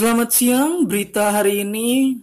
[0.00, 2.16] Selamat siang, berita hari ini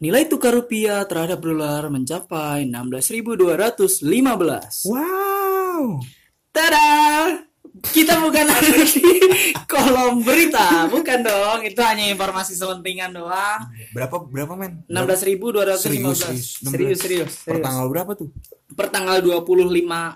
[0.00, 4.88] nilai tukar rupiah terhadap dolar mencapai 16.215.
[4.88, 6.00] Wow.
[6.48, 7.28] Tada!
[7.76, 9.04] Kita bukan ada di
[9.68, 11.60] kolom berita, bukan dong.
[11.68, 13.68] Itu hanya informasi selentingan doang.
[13.92, 14.80] Berapa berapa men?
[14.88, 15.76] 16.215.
[15.76, 16.98] Serius, Serius, serius.
[17.04, 17.32] serius.
[17.44, 17.64] Per serius.
[17.68, 18.32] tanggal berapa tuh?
[18.72, 19.60] Per tanggal 25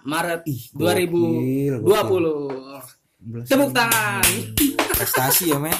[0.09, 1.85] Maret Ih, 2020.
[1.85, 2.27] gokil,
[3.45, 4.25] Tepuk tangan.
[4.97, 5.77] Prestasi ya men.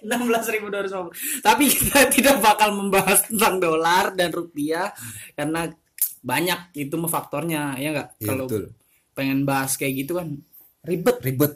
[0.00, 1.10] 16.250.
[1.40, 4.90] Tapi kita tidak bakal membahas tentang dolar dan rupiah
[5.32, 5.70] karena
[6.18, 8.64] banyak itu mah faktornya ya nggak Iya kalau betul.
[9.12, 10.34] pengen bahas kayak gitu kan
[10.80, 11.52] ribet Ribet.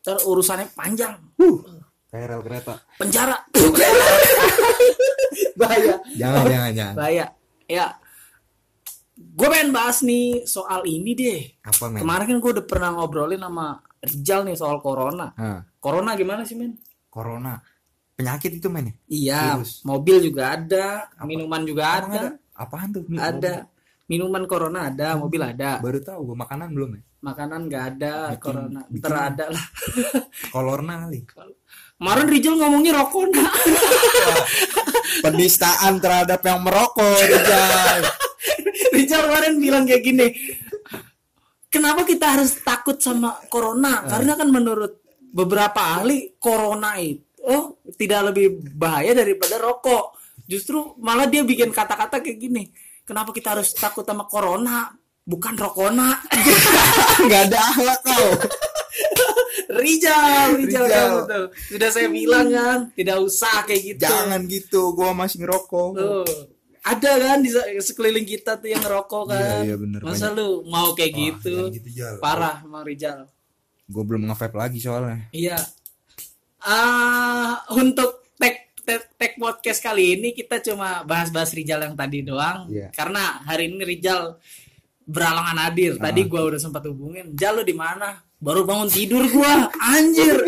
[0.00, 1.14] Ntar urusannya panjang
[2.08, 2.74] Kayak rel kereta.
[2.94, 3.38] penjara
[5.54, 6.94] bahaya Jangan jangan jangan.
[6.94, 7.26] bahaya
[7.64, 7.86] ya
[9.14, 12.02] gue pengen bahas nih soal ini deh Apa men?
[12.02, 13.66] kemarin kan gue udah pernah ngobrolin sama
[13.98, 16.74] Rijal nih soal corona Ah, corona gimana sih men
[17.12, 17.60] corona.
[18.12, 18.94] Penyakit itu men ya?
[19.06, 19.82] iya Virus.
[19.82, 23.02] mobil juga ada minuman juga Emang ada Apaan tuh?
[23.10, 23.64] Ada
[24.04, 27.02] minuman corona ada mobil ada Baru tahu gue makanan belum ya?
[27.22, 29.64] makanan nggak ada Bikin- corona bikin- terada lah
[30.54, 31.18] Kolorna kali.
[31.94, 33.46] kemarin Rijal ngomongnya rokona
[35.22, 38.00] Penistaan terhadap yang merokok, Rijal.
[38.94, 40.26] Rijal kemarin bilang kayak gini
[41.66, 45.00] kenapa kita harus takut sama corona karena kan menurut
[45.32, 50.14] beberapa ahli corona itu oh tidak lebih bahaya daripada rokok
[50.46, 52.70] justru malah dia bikin kata-kata kayak gini
[53.02, 54.92] kenapa kita harus takut sama corona
[55.24, 56.20] bukan rokona
[57.22, 58.28] Enggak ada akhlak kau.
[59.72, 60.86] Rijal, Rijal, Rijal.
[60.88, 61.44] ya, betul.
[61.70, 64.04] Sudah saya bilang kan, tidak usah kayak gitu.
[64.04, 65.88] Jangan gitu, gua masih ngerokok.
[65.96, 66.24] Tuh.
[66.82, 69.62] Ada kan di se- sekeliling kita tuh yang ngerokok kan.
[69.62, 71.54] Iya, iya, bener, Masa lu mau kayak Wah, gitu?
[71.70, 72.18] gitu, Jal.
[72.18, 73.30] Parah Mang Rijal.
[73.88, 75.26] Gue belum nge-vape lagi soalnya.
[75.34, 75.58] Iya.
[76.62, 82.70] Ah, untuk tag tag tag podcast kali ini kita cuma bahas-bahas Rijal yang tadi doang.
[82.70, 82.94] Iya.
[82.94, 84.38] Karena hari ini Rijal
[85.02, 85.98] beralangan hadir.
[85.98, 86.10] Ah.
[86.10, 87.34] Tadi gua udah sempat hubungin.
[87.34, 88.22] Jal di mana?
[88.38, 89.70] Baru bangun tidur gua.
[89.94, 90.38] Anjir.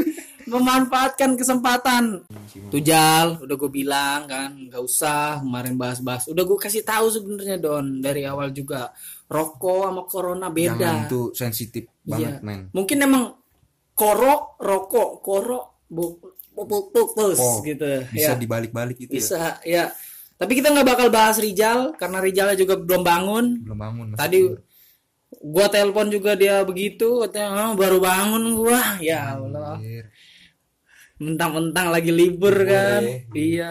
[0.44, 2.20] Memanfaatkan kesempatan.
[2.68, 6.28] Tuh Jal, udah gue bilang kan, nggak usah kemarin bahas-bahas.
[6.28, 8.92] Udah gue kasih tahu sebenarnya Don dari awal juga.
[9.24, 10.76] Rokok sama corona beda.
[10.76, 12.06] Jangan tuh sensitif Iya.
[12.06, 12.60] banget, men.
[12.70, 13.34] Mungkin emang
[13.92, 16.18] koro rokok, koro bu
[16.50, 17.84] bu- bu- putus Oh, gitu.
[18.08, 18.34] Bisa ya.
[18.34, 19.14] dibalik-balik itu ya.
[19.14, 19.84] Bisa, ya.
[20.34, 23.44] Tapi kita nggak bakal bahas Rijal karena Rijalnya juga belum bangun.
[23.60, 24.06] Belum bangun.
[24.14, 24.60] Tadi tidur.
[25.36, 28.96] gua telepon juga dia begitu, katanya "Ah, baru bangun gua.
[28.98, 29.76] Ya Allah.
[31.16, 33.00] Mentang-mentang lagi libur kan.
[33.00, 33.16] ya.
[33.32, 33.70] Iya,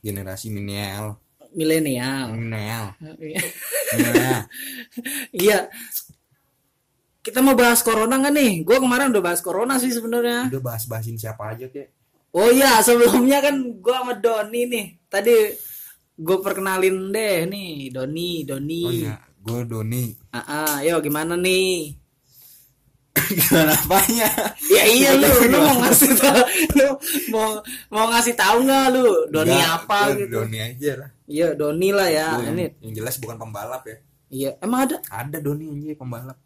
[0.00, 1.20] Generasi milenial.
[1.50, 2.32] milenial.
[2.32, 2.94] Milenial.
[3.20, 3.40] Iya.
[7.20, 8.52] Kita mau bahas corona nggak nih?
[8.64, 10.48] Gua kemarin udah bahas corona sih sebenarnya.
[10.48, 11.92] Udah bahas-bahasin siapa aja kek.
[12.32, 14.86] Oh iya, sebelumnya kan gua sama Doni nih.
[15.10, 15.36] Tadi
[16.20, 18.82] gue perkenalin deh nih, Doni, Doni.
[18.84, 20.12] Oh iya, gue Doni.
[20.36, 21.96] Ah, ah, yo gimana nih?
[23.10, 24.28] Gimana apanya?
[24.70, 26.40] Ya iya lu, lu mau ngasih tau,
[26.76, 26.88] lu
[27.32, 27.48] mau
[27.90, 30.44] mau ngasih tahu nggak lu Doni Enggak, apa gitu?
[30.44, 31.10] Doni aja lah.
[31.26, 32.28] Iya Doni lah ya.
[32.36, 33.96] Gua yang, Ini, yang jelas bukan pembalap ya.
[34.30, 36.38] iya emang ada Ada Doni aja pembalap.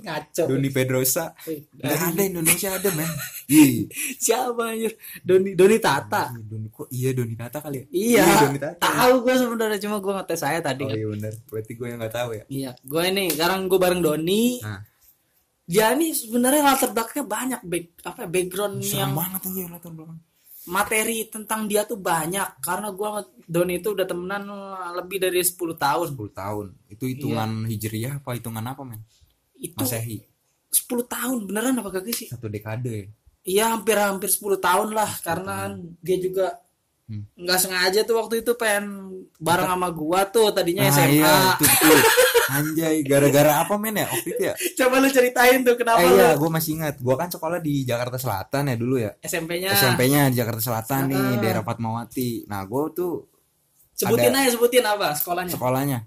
[0.00, 0.44] Ngaco.
[0.46, 1.34] Doni Pedrosa.
[1.44, 3.10] Enggak ada Indonesia ada, men.
[4.24, 4.92] Siapa anjir?
[5.20, 6.32] Doni Doni Tata.
[6.34, 7.86] Doni kok iya Doni Tata kali ya?
[7.90, 8.78] Iya, Doni Tata.
[8.80, 10.96] tahu gue sebenarnya cuma gue ngetes saya tadi Oh kan.
[10.96, 11.32] iya benar.
[11.46, 12.44] Berarti gue yang nggak tahu ya.
[12.48, 14.44] Iya, gue ini sekarang gue bareng Doni.
[14.60, 14.80] Nah,
[15.64, 19.92] Dia ini sebenarnya latar belakangnya banyak back apa ya, background yang serem banget aja latar
[19.92, 20.20] belakang.
[20.64, 24.44] materi tentang dia tuh banyak karena gue sama Doni itu udah temenan
[24.92, 26.66] lebih dari 10 tahun 10 tahun.
[26.88, 29.00] Itu hitungan hijriah apa hitungan apa, men?
[29.56, 30.18] Itu Masehi.
[30.68, 33.06] 10 tahun beneran apa kagak sih Satu dekade ya.
[33.44, 35.70] iya hampir hampir 10 tahun lah karena
[36.00, 36.60] dia juga
[37.04, 37.20] Hmm.
[37.36, 41.64] nggak sengaja tuh waktu itu pengen bareng sama gua tuh tadinya Ah, SMA iya, itu
[41.68, 41.98] betul.
[42.46, 44.54] Anjay, gara-gara apa men ya waktu itu ya?
[44.80, 46.96] coba lu ceritain tuh kenapa Eh lu iya, gue masih ingat.
[46.98, 49.12] Gue kan sekolah di Jakarta Selatan ya dulu ya.
[49.20, 51.36] SMP-nya SMP-nya di Jakarta Selatan nih, Ah.
[51.38, 52.48] daerah Fatmawati.
[52.48, 53.12] Nah, gue tuh
[53.92, 55.98] sebutin ada- aja sebutin apa sekolahnya sekolahnya.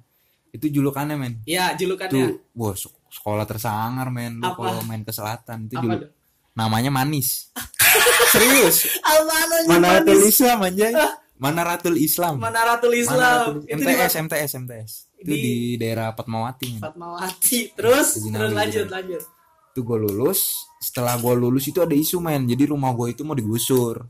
[0.49, 1.33] Itu julukannya men.
[1.43, 2.73] Iya julukannya Tuh, wah
[3.09, 4.37] sekolah tersangar men.
[4.37, 6.11] Lu kalau main ke selatan itu apa tuh
[6.53, 7.53] Namanya Manis.
[8.33, 8.89] Serius?
[8.99, 10.31] Apaan anjing, Manaratul manis?
[10.33, 10.93] Islam anjay.
[11.37, 12.33] Manaratul Islam.
[12.41, 14.91] Manaratul Islam Manaratul- itu di MTS, MTS, MTS.
[15.21, 16.67] Itu Di- di daerah Fatmawati.
[16.73, 16.81] men.
[16.81, 18.93] Fatmawati terus terus lanjut gitu.
[18.93, 19.21] lanjut
[19.69, 20.65] Itu gue lulus.
[20.77, 22.49] Setelah gue lulus itu ada isu men.
[22.49, 24.01] Jadi rumah gue itu mau digusur.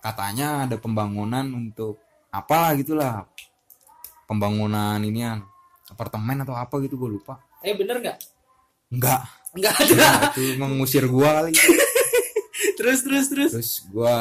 [0.00, 3.28] Katanya ada pembangunan untuk apa gitulah.
[4.24, 5.44] Pembangunan inian
[5.84, 7.36] apartemen atau apa gitu gue lupa.
[7.64, 8.18] Eh bener nggak?
[8.92, 9.22] Enggak.
[9.54, 9.94] nggak ada.
[9.94, 11.54] Nah, itu mengusir gua kali.
[12.78, 13.50] terus terus terus.
[13.54, 14.16] Terus gua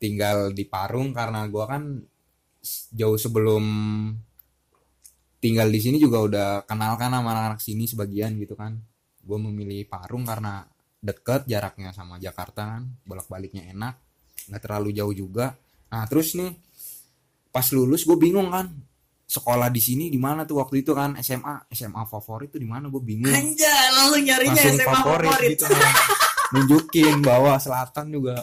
[0.00, 2.02] tinggal di Parung karena gua kan
[2.90, 3.62] jauh sebelum
[5.38, 8.80] tinggal di sini juga udah kenal kan sama anak-anak sini sebagian gitu kan.
[9.22, 10.66] Gua memilih Parung karena
[10.98, 13.94] deket jaraknya sama Jakarta kan bolak-baliknya enak
[14.50, 15.54] nggak terlalu jauh juga.
[15.92, 16.50] Nah terus nih
[17.56, 18.68] pas lulus gue bingung kan
[19.26, 21.18] sekolah di sini di mana tuh waktu itu kan?
[21.18, 22.86] SMA SMA favorit tuh di mana?
[22.86, 23.34] Gue bingung.
[23.34, 25.94] Anjay langsung nyarinya langsung SMA favorit, favorit, gitu kan.
[26.54, 28.36] nunjukin bahwa selatan juga.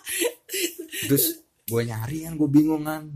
[1.12, 3.12] Terus gue nyari kan gue bingung kan.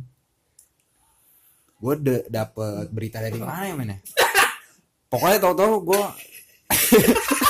[1.80, 1.94] Gue
[2.28, 3.98] dapet berita dari mana ya men ya?
[5.12, 6.02] Pokoknya tau-tau gue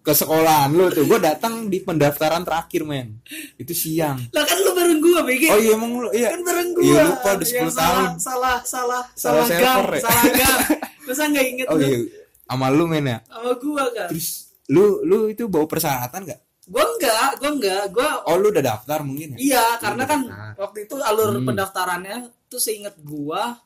[0.00, 1.04] ke sekolahan lu tuh.
[1.04, 3.20] Gue datang di pendaftaran terakhir men.
[3.54, 4.16] Itu siang.
[4.30, 6.28] Lah kan lu bareng gua BG oh iya emang lu iya.
[6.32, 6.82] Kan bareng gua.
[6.82, 8.08] Iya, lupa, udah 10 salah, tahun.
[8.16, 10.00] salah salah Salah salah, gang ya?
[10.00, 10.58] salah gang.
[11.04, 11.84] Masa nggak inget oh lu?
[11.84, 11.98] iya.
[12.44, 13.18] Sama lu men ya?
[13.22, 14.28] Sama gua kan terus
[14.66, 18.98] lu lu itu bawa persyaratan gak gua enggak gua enggak gua oh lu udah daftar
[19.00, 19.38] mungkin ya?
[19.38, 20.54] Iya karena kan daftar.
[20.58, 21.44] waktu itu alur Hmm.
[21.44, 23.58] pendaftarannya tuh seinget gua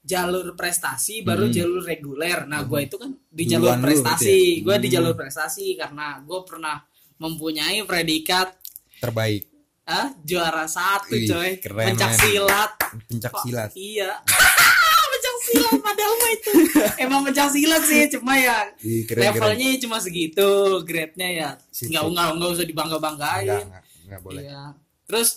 [0.00, 1.52] jalur prestasi baru Hmm.
[1.52, 4.76] jalur reguler nah gua itu kan di Duluan jalur lu prestasi gitu ya?
[4.76, 4.94] di Hmm.
[4.96, 6.76] jalur prestasi karena gua pernah
[7.16, 8.56] mempunyai predikat
[8.96, 9.44] terbaik
[9.82, 12.18] ah juara satu Wih, coy keren, pencak men.
[12.18, 12.72] silat
[13.06, 14.12] pencak silat iya
[15.10, 16.50] pencak silat padahal mah itu
[16.96, 19.36] emang pencak silat sih cuma ya Ih, keren, keren.
[19.50, 20.48] levelnya cuma segitu
[20.80, 22.10] grade-nya ya Sip, nggak sip.
[22.10, 24.62] nggak nggak usah dibangga banggain enggak enggak enggak boleh Iya.
[25.04, 25.30] Terus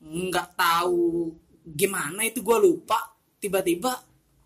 [0.00, 1.34] nggak tahu
[1.64, 3.11] gimana itu gue lupa.
[3.42, 3.98] Tiba-tiba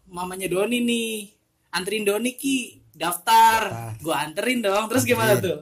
[0.09, 1.29] mamanya Doni nih
[1.71, 3.61] anterin Doni ki daftar.
[3.69, 4.01] Daftar.
[4.01, 4.89] Gue anterin dong.
[4.89, 5.45] Terus gimana Anterin.
[5.53, 5.61] tuh?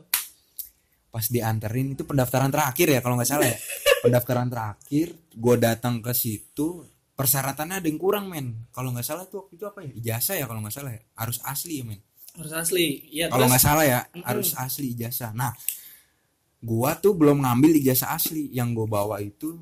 [1.15, 3.55] pas dianterin itu pendaftaran terakhir ya kalau nggak salah ya
[4.03, 6.83] pendaftaran terakhir gue datang ke situ
[7.15, 10.51] persyaratannya ada yang kurang men kalau nggak salah tuh waktu itu apa ya ijazah ya
[10.51, 12.03] kalau nggak salah ya harus asli ya men
[12.35, 12.87] Harus asli.
[13.15, 13.31] Iya.
[13.31, 14.27] kalau nggak salah ya Mm-mm.
[14.27, 15.55] harus asli ijazah nah
[16.59, 19.55] gua tuh belum ngambil ijazah asli yang gue bawa itu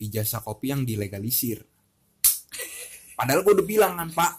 [0.00, 1.68] ijazah kopi yang dilegalisir
[3.14, 4.32] padahal gue udah bilang kan pak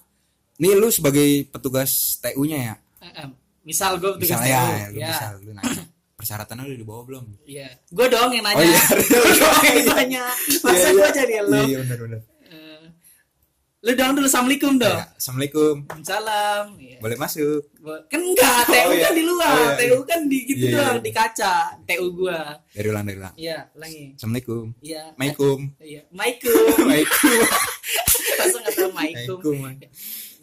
[0.56, 3.27] nih lu sebagai petugas TU nya ya Eh, eh,
[3.62, 5.07] misal gue tugas misalnya ya, TU, lu ya.
[5.10, 5.83] bisa lu nanya
[6.16, 7.68] persyaratannya udah dibawa belum Iya.
[7.88, 8.56] Gue dong yang nanya.
[8.56, 8.81] Oh, iya.
[9.12, 10.24] Gue dong yang nanya.
[10.63, 11.10] Masa Iya, gue iya.
[11.13, 11.60] jadi lo?
[11.62, 12.83] iya benar benar Eh,
[13.83, 14.95] Lu dong dulu assalamualaikum dong.
[14.95, 16.66] Ya, assalamualaikum Salam.
[16.80, 16.98] Iya.
[16.98, 17.62] boleh masuk
[18.07, 19.04] Kan enggak, TU Oh, iya.
[19.04, 21.04] kan di luar, Oh, iya, TU kan di gitu Iya, iya, doang, iya.
[21.04, 22.39] di kaca, TU gua.
[22.72, 24.04] dari ulang dari ulang Iya, ulangi.
[24.16, 25.04] assalamualaikum Iya.
[25.13, 26.66] Maikum Iya, Maikum.
[26.89, 27.39] Maikum
[28.38, 29.40] Langsung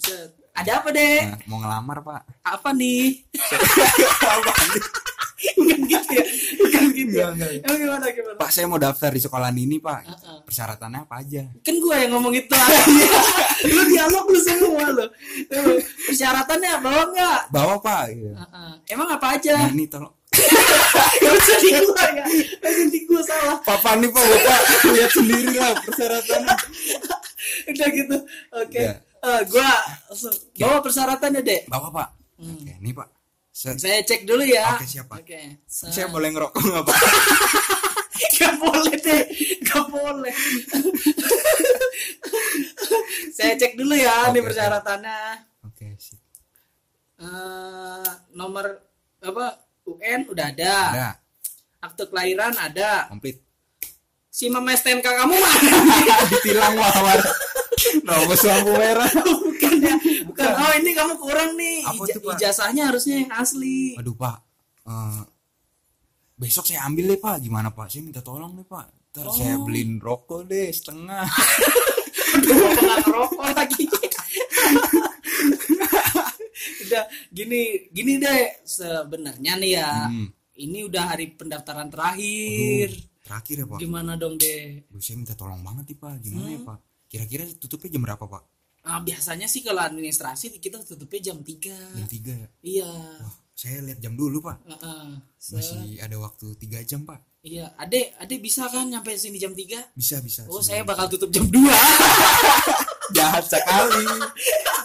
[0.02, 0.30] Set.
[0.52, 1.18] Ada apa deh?
[1.24, 3.24] Nah, mau ngelamar pak Apa nih?
[5.52, 6.24] Bukan gitu ya.
[6.56, 7.26] Bukan gitu ya.
[7.58, 8.36] Emang gimana gimana?
[8.36, 10.38] pak saya mau daftar di sekolah ini pak Heeh.
[10.44, 12.52] persyaratannya apa aja Kan gua yang ngomong itu
[13.74, 14.86] Lu dialog lu semua.
[14.92, 15.08] Tuh,
[16.04, 17.40] Persyaratannya bawa enggak?
[17.48, 18.30] bawa pak gitu.
[18.30, 18.70] Heeh.
[18.88, 19.54] Emang apa aja?
[19.56, 20.12] nah ini tolong
[21.22, 22.24] Gak usah di gua ya.
[22.58, 23.56] Langsung di gua salah.
[23.62, 24.58] papa nih pak bapak
[24.90, 26.54] lihat sendiri lah persyaratannya
[27.70, 28.16] Udah gitu.
[28.56, 28.80] Oke.
[28.80, 28.94] Iya.
[29.22, 29.70] Eh, gua
[30.58, 31.62] bawa persyaratannya, Dek.
[31.66, 33.08] bawa pak oke ini pak
[33.48, 33.76] Set.
[33.76, 34.64] Saya cek dulu ya.
[34.74, 35.20] Oke, siap, Pak.
[35.20, 35.60] Oke.
[35.68, 36.98] saya boleh ngerokok nggak pak
[38.32, 39.22] Gak boleh deh,
[39.60, 40.32] gak boleh.
[43.32, 45.18] Saya cek dulu ya Oke, nih persyaratannya.
[45.62, 46.18] oke sip
[47.18, 48.66] Eh, nomor
[49.20, 49.46] apa
[49.84, 50.74] UN udah ada.
[50.90, 51.08] ada
[51.78, 53.06] Akte kelahiran ada.
[53.06, 53.38] komplit
[54.32, 55.68] Si mama STNK kamu mana?
[56.32, 57.20] ditilang mawar
[58.00, 59.10] nomor lampu merah
[59.44, 60.48] bukan ya, bukan.
[60.48, 61.84] Oh ini kamu kurang nih.
[61.84, 63.92] Ija- ijazahnya harusnya yang asli.
[63.94, 64.36] Waduh pak,
[64.82, 65.20] Eh,
[66.34, 67.38] besok saya ambil deh pak.
[67.38, 67.86] Gimana pak?
[67.86, 68.88] Saya minta tolong deh pak.
[69.12, 69.62] Ntar saya Oh.
[69.62, 71.22] beliin rokok deh setengah.
[72.34, 73.84] Aduh, ngerokok lagi.
[76.82, 80.28] udah gini gini deh sebenarnya nih ya Hmm.
[80.56, 83.78] ini udah hari pendaftaran terakhir Aduh, terakhir ya pak.
[83.78, 86.14] gimana dong deh saya minta tolong banget nih pak.
[86.20, 86.52] Gimana Hmm.
[86.52, 86.78] ya pak?
[87.06, 88.42] Kira-kira tutupnya jam berapa pak?
[88.82, 92.48] nah, biasanya sih kalau administrasi kita tutupnya jam 3 Jam 3 ya.
[92.60, 92.90] iya
[93.22, 94.58] Wah, saya lihat jam dulu pak.
[94.64, 95.06] Heeh.
[95.36, 97.22] Se- Masih ada waktu 3 jam pak.
[97.40, 100.42] iya adek adek bisa kan nyampe sini jam 3 Bisa bisa.
[100.46, 101.62] oh saya bakal tutup jam 2
[103.12, 104.02] jahat sekali.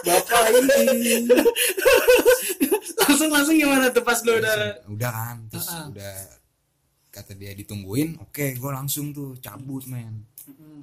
[0.04, 1.26] Bapak ini.
[3.00, 4.56] langsung langsung gimana tuh pas lu udah
[4.88, 5.86] udah kan terus Heeh.
[5.90, 6.16] udah
[7.18, 10.22] kata dia ditungguin oke gue langsung tuh cabut men.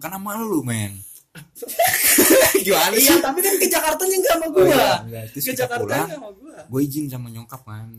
[0.03, 0.99] Karena malu men.
[2.67, 5.23] Gimana iya tapi kan ke Jakarta nya nggak sama gua iya, iya.
[5.31, 6.09] Terus ke Jakarta pulang.
[6.11, 6.59] sama gua.
[6.67, 7.91] gue izin sama nyokap kan.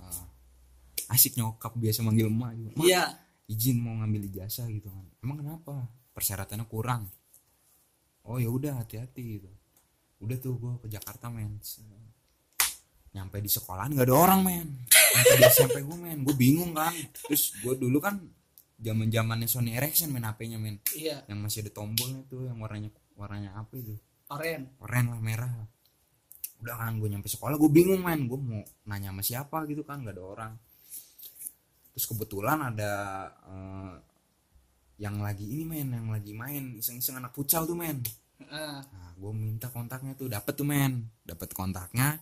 [0.00, 3.04] Eh, asik nyokap biasa manggil emak gitu "Mak, iya.
[3.48, 5.04] izin mau ngambil ijazah gitu kan.
[5.20, 5.88] Emang kenapa?
[6.16, 7.08] Persyaratannya kurang.
[8.24, 9.50] Oh ya udah hati-hati gitu.
[10.24, 11.60] Udah tuh gue ke Jakarta men
[13.18, 14.68] nyampe di sekolahan nggak ada orang men.
[14.86, 16.18] Sampai di SMP gue men.
[16.22, 16.94] Gue bingung kan.
[17.26, 18.22] Terus gue dulu kan
[18.78, 20.78] zaman zamannya Sony Ericsson main HP-nya men.
[20.94, 21.26] Iya.
[21.26, 23.98] Yang masih ada tombolnya tuh yang warnanya warnanya apa itu?
[24.30, 24.70] Oren.
[24.78, 25.50] Oranye lah merah.
[25.50, 25.68] Lah.
[26.58, 28.30] udah kan gue nyampe sekolah gue bingung men.
[28.30, 30.52] Gue mau nanya sama siapa gitu kan gak ada orang.
[31.94, 32.92] Terus kebetulan ada
[33.46, 33.94] eh,
[35.02, 38.02] yang lagi ini men yang lagi main iseng-iseng anak futsal tuh men.
[38.46, 41.06] Nah gue minta kontaknya tuh dapet tuh men.
[41.26, 42.18] Dapet kontaknya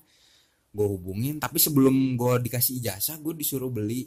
[0.77, 4.05] gue hubungin tapi sebelum gue dikasih ijazah gue disuruh beli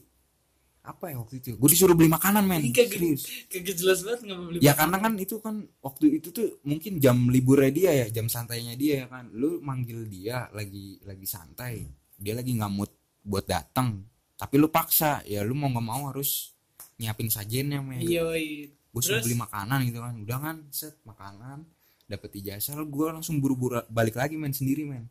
[0.79, 2.71] apa ya waktu itu gue disuruh beli makanan men.
[2.71, 3.27] Kagak serius.
[3.51, 7.29] Kagak jelas banget nggak beli ya karena kan itu kan waktu itu tuh mungkin jam
[7.29, 9.27] liburnya dia ya jam santainya dia ya kan.
[9.35, 11.83] Lu manggil dia lagi lagi santai
[12.15, 14.01] dia lagi nggak mood buat datang
[14.39, 15.21] tapi lu paksa.
[15.27, 16.55] Ya lu mau nggak mau harus
[16.95, 17.99] nyiapin sajennya men.
[17.99, 18.67] Iya iya.
[18.71, 19.25] gue suruh Terus?
[19.29, 20.13] beli makanan gitu kan.
[20.15, 21.67] Udah kan set makanan
[22.09, 25.05] dapet ijazah gue langsung buru-buru balik lagi men sendiri men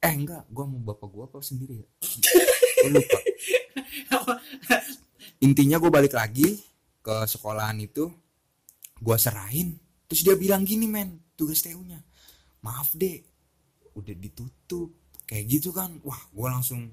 [0.00, 1.88] eh enggak gue mau bapak gue apa sendiri ya?
[2.84, 3.18] Gua lupa.
[5.40, 6.60] Intinya gue balik lagi
[7.00, 8.12] ke sekolahan itu
[9.00, 9.76] gue serahin.
[10.06, 12.00] Terus dia bilang gini men tugas TU nya
[12.60, 13.24] maaf deh
[13.96, 14.92] udah ditutup.
[15.26, 15.98] Kayak gitu kan.
[16.04, 16.92] Wah gue langsung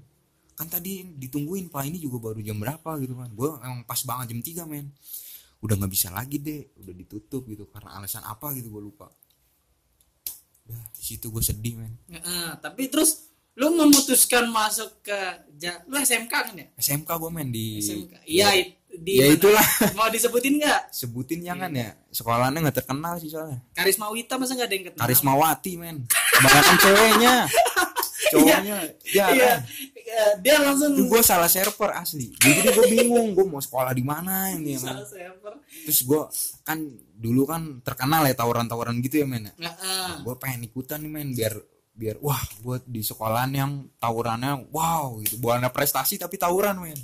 [0.54, 2.98] kan tadi ditungguin pak ini juga baru jam berapa?
[2.98, 3.30] Gitu kan.
[3.32, 4.90] Gue emang pas banget jam 3 men.
[5.62, 7.68] Udah nggak bisa lagi deh udah ditutup gitu.
[7.70, 9.08] Karena alasan apa gitu gue lupa
[10.66, 11.92] di situ gue sedih men.
[12.08, 15.14] Heeh, tapi terus lu memutuskan masuk ke
[15.54, 16.66] ja- lu SMK kan ya?
[16.74, 19.34] SMK gue men di SMK iya it- di ya mana?
[19.34, 19.66] itulah.
[19.98, 20.80] Mau disebutin nggak?
[20.88, 21.98] Sebutin jangan ya.
[22.08, 23.58] Sekolahnya nggak terkenal sih soalnya.
[23.72, 25.00] Karisma Wita masa nggak ada yang kenal?
[25.00, 25.96] Karismawati men.
[26.06, 27.34] Kebanyakan ceweknya
[28.34, 28.78] cowoknya.
[29.14, 29.26] Ya
[30.42, 32.34] dia langsung gue salah server asli.
[32.34, 35.62] Jadi gue bingung gue mau sekolah di mana ini ya salah server.
[35.86, 36.22] Terus gue
[36.66, 36.78] kan
[37.14, 40.10] dulu kan terkenal ya tawuran-tawuran gitu ya men Heeh.
[40.26, 41.54] gue pengen ikutan nih men biar
[41.94, 43.72] biar wah gue di sekolahan yang
[44.02, 45.38] tawurannya wow gitu.
[45.38, 46.98] Bukan ada prestasi tapi tawuran men.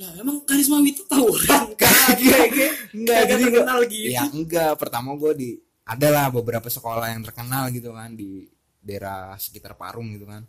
[0.00, 1.74] Lah emang Karisma Wita tawuran?
[1.80, 2.48] Kagak
[2.96, 4.08] enggak jadi terkenal gitu.
[4.10, 4.72] ya enggak.
[4.80, 5.50] Pertama gue di
[5.84, 8.46] adalah beberapa sekolah yang terkenal gitu kan di
[8.80, 10.44] daerah sekitar Parung gitu kan.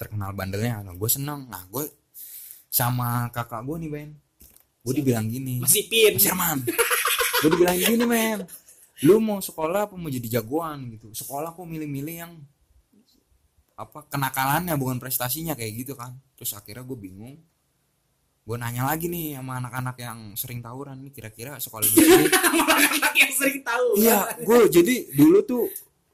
[0.00, 0.82] Terkenal bandelnya.
[0.82, 1.46] Nah, gue seneng.
[1.46, 1.86] Nah gue
[2.68, 4.10] sama kakak gue nih Ben
[4.84, 5.64] gue dibilang gini.
[5.64, 6.60] Masih pin Mas Herman.
[7.40, 8.40] Gue dibilang gini men
[9.02, 11.10] lu mau sekolah apa mau jadi jagoan gitu?
[11.10, 12.32] Sekolah kok milih-milih yang
[13.74, 16.14] apa kenakalannya bukan prestasinya kayak gitu kan.
[16.38, 17.34] Terus akhirnya gue bingung.
[18.44, 22.28] Gue nanya lagi nih sama anak-anak yang sering tawuran nih kira-kira sekolah di sini
[23.00, 25.64] anak yang sering tahu iya gue jadi dulu tuh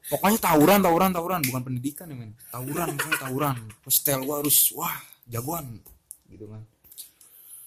[0.07, 1.41] pokoknya tawuran tawuran tawuran.
[1.43, 2.31] Bukan pendidikan ya men.
[2.49, 3.55] Tawuran pokoknya tawuran.
[3.85, 4.95] Style gue harus wah
[5.27, 5.77] jagoan.
[6.25, 6.61] Gitu kan.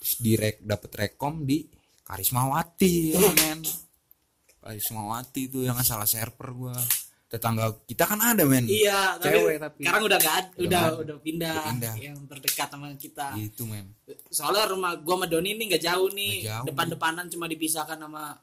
[0.01, 1.69] Terus direk dapet rekom di
[2.05, 3.61] Karismawati ya men.
[4.59, 6.77] Karismawati itu yang salah server gue
[7.25, 8.63] tetangga kita kan ada men.
[8.65, 9.81] Iya tapi Cewek tapi.
[9.83, 11.95] sekarang udah gak ada Udah udah udah pindah, Udah pindah.
[11.99, 13.27] yang terdekat sama kita.
[13.35, 13.91] Itu men.
[14.31, 16.47] Soalnya rumah gua sama Doni ini nggak jauh nih.
[16.63, 18.39] Depan-depanan cuma dipisahkan sama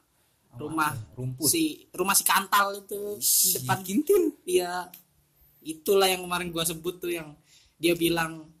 [0.60, 1.48] rumah rumput.
[1.48, 3.16] si rumah si kantal itu
[3.56, 4.88] depan kintil dia
[5.64, 7.32] itulah yang kemarin gua sebut tuh yang
[7.80, 8.51] dia bilang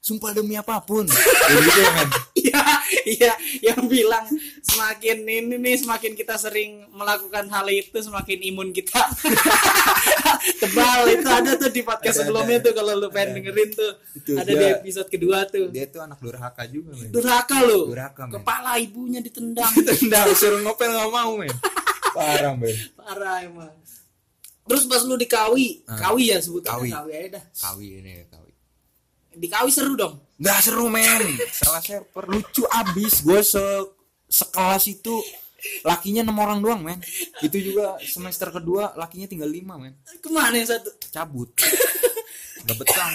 [0.00, 1.04] sumpah demi apa pun.
[1.48, 1.92] Kayak gitu ya
[2.40, 2.62] iya
[3.04, 3.32] iya.
[3.60, 4.24] Yang bilang
[4.64, 8.96] semakin ini nih semakin kita sering melakukan hal itu semakin imun kita.
[10.60, 12.66] Tebal itu ada tuh di podcast Ada, sebelumnya ada.
[12.66, 13.92] tuh kalau lu pengen dengerin tuh.
[14.16, 15.68] Itu ada dia- di episode kedua tuh.
[15.68, 17.12] Dia tuh anak durhaka juga men.
[17.12, 17.92] Durhaka lu.
[17.92, 18.32] Durhaka, men.
[18.40, 19.72] kepala ibunya ditendang.
[19.88, 21.52] Tendang suruh ngopel nggak mau men.
[22.16, 22.76] Parah men.
[22.96, 23.72] Parah emang
[24.70, 26.70] terus pas lu di kawi kawi ya sebutnya.
[26.78, 26.90] Kawi.
[26.94, 27.44] kawi aja dah.
[27.58, 28.49] Kawi ini ya kawi
[29.40, 30.20] di kawi seru dong.
[30.36, 31.40] Nggak seru men.
[31.48, 33.64] Salah server lucu abis gue se
[34.28, 35.16] sekelas itu
[35.82, 37.00] lakinya enam orang doang men.
[37.40, 39.96] Itu juga semester kedua lakinya tinggal lima men.
[40.20, 40.92] Ke mana yang satu?
[41.08, 41.48] Cabut.
[42.68, 43.08] Nggak betah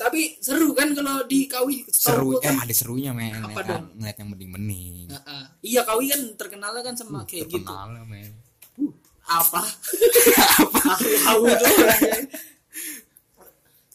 [0.00, 1.84] tapi seru kan kalau di kawi?
[1.92, 3.36] Seru gua eh kan- ada serunya men.
[3.36, 3.68] Apa kan?
[3.68, 3.84] dong?
[4.00, 5.12] ngeliat yang bening-bening.
[5.12, 5.44] Heeh.
[5.60, 7.60] iya kawi kan terkenalnya kan sama kayak gitu.
[7.68, 8.32] terkenal men.
[9.28, 9.60] Apa?
[11.28, 11.68] Tahu tuh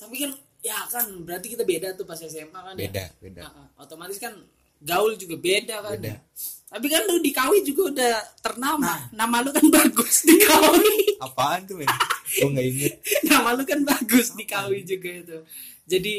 [0.06, 0.32] tapi kan
[0.66, 2.82] ya kan berarti kita beda tuh pas SMA kan ya?
[2.82, 3.42] beda beda.
[3.44, 3.68] Heeh.
[3.78, 4.34] otomatis kan
[4.82, 5.94] gaul juga beda kan.
[5.96, 6.18] Beda.
[6.66, 9.08] tapi kan lu di kawi juga udah ternama.
[9.12, 11.88] Nama lu kan bagus di kawi apaan tuh men
[12.28, 12.94] gue nggak inget
[13.24, 15.38] nama lu kan bagus di kawi juga itu.
[15.86, 16.14] Jadi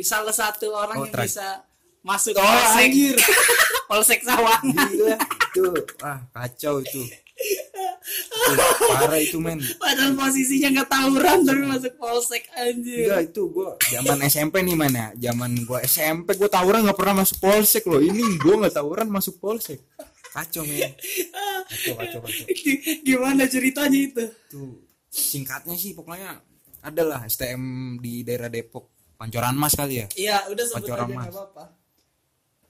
[0.00, 1.66] salah satu orang Oh, yang bisa
[2.00, 2.86] masuk Oh, polsek.
[2.86, 3.16] anjir.
[3.90, 4.88] polsek sawangan.
[4.88, 5.64] Gila itu.
[5.98, 7.02] Ah kacau itu
[7.38, 9.62] Itu, parah itu men.
[9.78, 13.06] Padahal posisinya nggak tawuran tapi masuk polsek anjir.
[13.06, 17.38] Enggak itu gue zaman SMP nih mana zaman gue SMP gue tawuran nggak pernah masuk
[17.38, 18.02] polsek loh.
[18.02, 19.78] Ini gue nggak tawuran masuk polsek.
[20.34, 20.92] Kacau men.
[21.68, 22.44] Kacau kacau kacau.
[23.06, 24.24] Gimana ceritanya itu?
[24.50, 24.62] Itu
[25.08, 26.42] singkatnya sih pokoknya
[26.84, 28.98] adalah STM di daerah Depok.
[29.18, 30.06] Pancoran mas kali ya?
[30.14, 31.34] Iya, udah sebut Pancoran aja Mas.
[31.34, 31.64] apa-apa.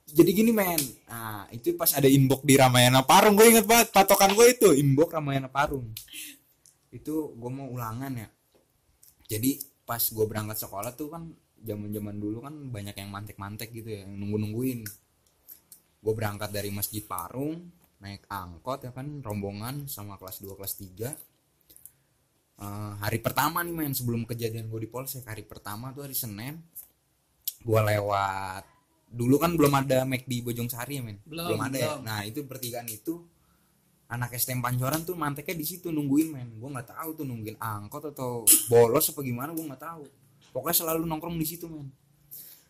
[0.08, 0.80] Jadi gini men.
[1.08, 5.12] Nah itu pas ada inbox di Ramayana Parung gue inget banget patokan gue itu inbox
[5.12, 5.88] Ramayana Parung.
[6.88, 8.28] Itu gue mau ulangan ya.
[9.28, 11.22] Jadi pas gue berangkat sekolah tuh kan
[11.58, 14.80] zaman zaman dulu kan banyak yang mantek-mantek gitu ya nunggu nungguin
[15.98, 21.18] gue berangkat dari masjid Parung naik angkot ya kan rombongan sama kelas 2 kelas 3
[22.58, 26.58] Eh, hari pertama nih men sebelum kejadian gue di polsek hari pertama tuh hari Senin
[27.62, 28.66] gue lewat
[29.08, 31.18] dulu kan belum ada McD Bojong Sari ya men?
[31.22, 31.88] Belum, ada ya?
[31.90, 32.02] belum.
[32.02, 33.24] nah itu pertigaan itu
[34.06, 36.48] anak STM Pancoran tuh manteknya di situ nungguin men.
[36.54, 40.04] Gue nggak tahu tuh nungguin angkot atau bolos apa gimana gue nggak tahu.
[40.50, 41.88] Pokoknya selalu nongkrong di situ men.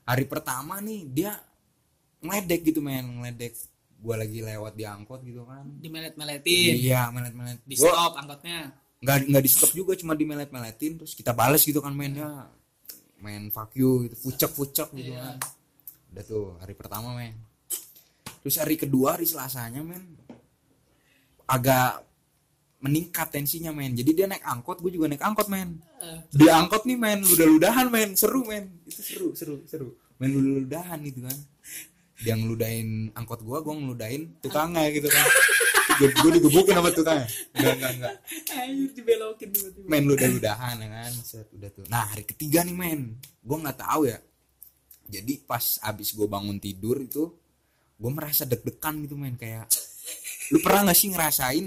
[0.02, 1.32] Hari pertama nih dia
[2.20, 3.06] ngeledek gitu men.
[3.18, 3.54] Ngeledek
[3.98, 5.66] gue lagi lewat di angkot gitu kan.
[5.74, 6.74] Dimelet-meletin.
[6.76, 8.70] iya melet-melet Di Gua- stop angkotnya.
[8.98, 12.50] nggak nggak di stop juga cuma dimelet-meletin terus kita bales gitu kan mainnya
[13.16, 15.22] main fuck you gitu fucek fucek gitu Iya.
[15.24, 15.36] kan
[16.12, 17.36] udah tuh hari pertama men.
[18.44, 20.16] Terus hari kedua hari selasanya men
[21.48, 22.04] agak
[22.78, 23.96] meningkat tensinya men.
[23.96, 25.82] Jadi dia naik angkot gue juga naik angkot men.
[25.98, 28.14] Eh, di angkot nih men ludah-ludahan men.
[28.14, 28.70] Seru men.
[28.86, 29.88] Itu seru seru seru.
[30.18, 31.38] Main ludah-ludahan gitu kan.
[32.18, 35.26] Dia ngeludahin angkot gua gua ngeludahin tukangnya gitu kan.
[35.98, 37.26] Gue gue digebukin sama tukangnya.
[37.58, 38.14] Enggak enggak enggak.
[38.54, 39.86] Anjir dibelokin tiba-tiba.
[39.86, 41.12] main ludah-ludahan ya kan.
[41.26, 41.84] Set udah tuh.
[41.90, 43.18] Nah hari ketiga nih men.
[43.42, 44.18] Gue nggak tahu ya
[45.08, 47.32] jadi pas abis gue bangun tidur itu
[47.98, 49.66] gue merasa deg-degan gitu men kayak
[50.52, 51.66] lu pernah gak sih ngerasain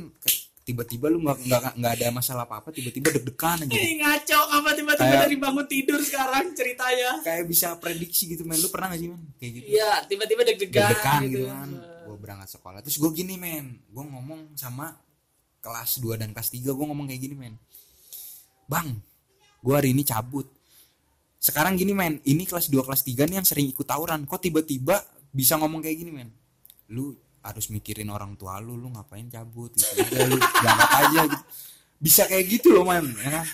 [0.61, 3.73] tiba-tiba lu nggak nggak nggak ada masalah apa apa tiba-tiba deg-degan aja?
[3.73, 7.17] Ih, ngaco apa tiba-tiba Kayak- dari bangun tidur sekarang ceritanya.
[7.25, 8.61] kayak bisa prediksi gitu men.
[8.61, 9.65] Lu pernah gak sih men kayak gitu?
[9.73, 11.33] Iya, tiba-tiba deg-degan deg-degan gitu.
[11.33, 11.69] gitu kan.
[12.05, 12.79] Gue berangkat sekolah.
[12.85, 13.81] Terus gue gini men.
[13.89, 14.93] Gue ngomong sama
[15.59, 17.55] kelas 2 dan kelas 3 gue ngomong kayak gini men.
[18.69, 19.01] Bang
[19.61, 20.45] gue hari ini cabut
[21.41, 22.21] sekarang gini men.
[22.21, 24.29] Ini kelas 2 kelas 3 nih yang sering ikut tawuran.
[24.29, 25.01] Kok tiba-tiba
[25.33, 26.29] bisa ngomong kayak gini men?
[26.93, 28.77] Lu harus mikirin orang tua lu.
[28.77, 29.73] Lu ngapain cabut?
[29.73, 31.45] Gitu udah lu berangkat aja gitu.
[31.97, 33.47] Bisa kayak gitu loh man ya kan?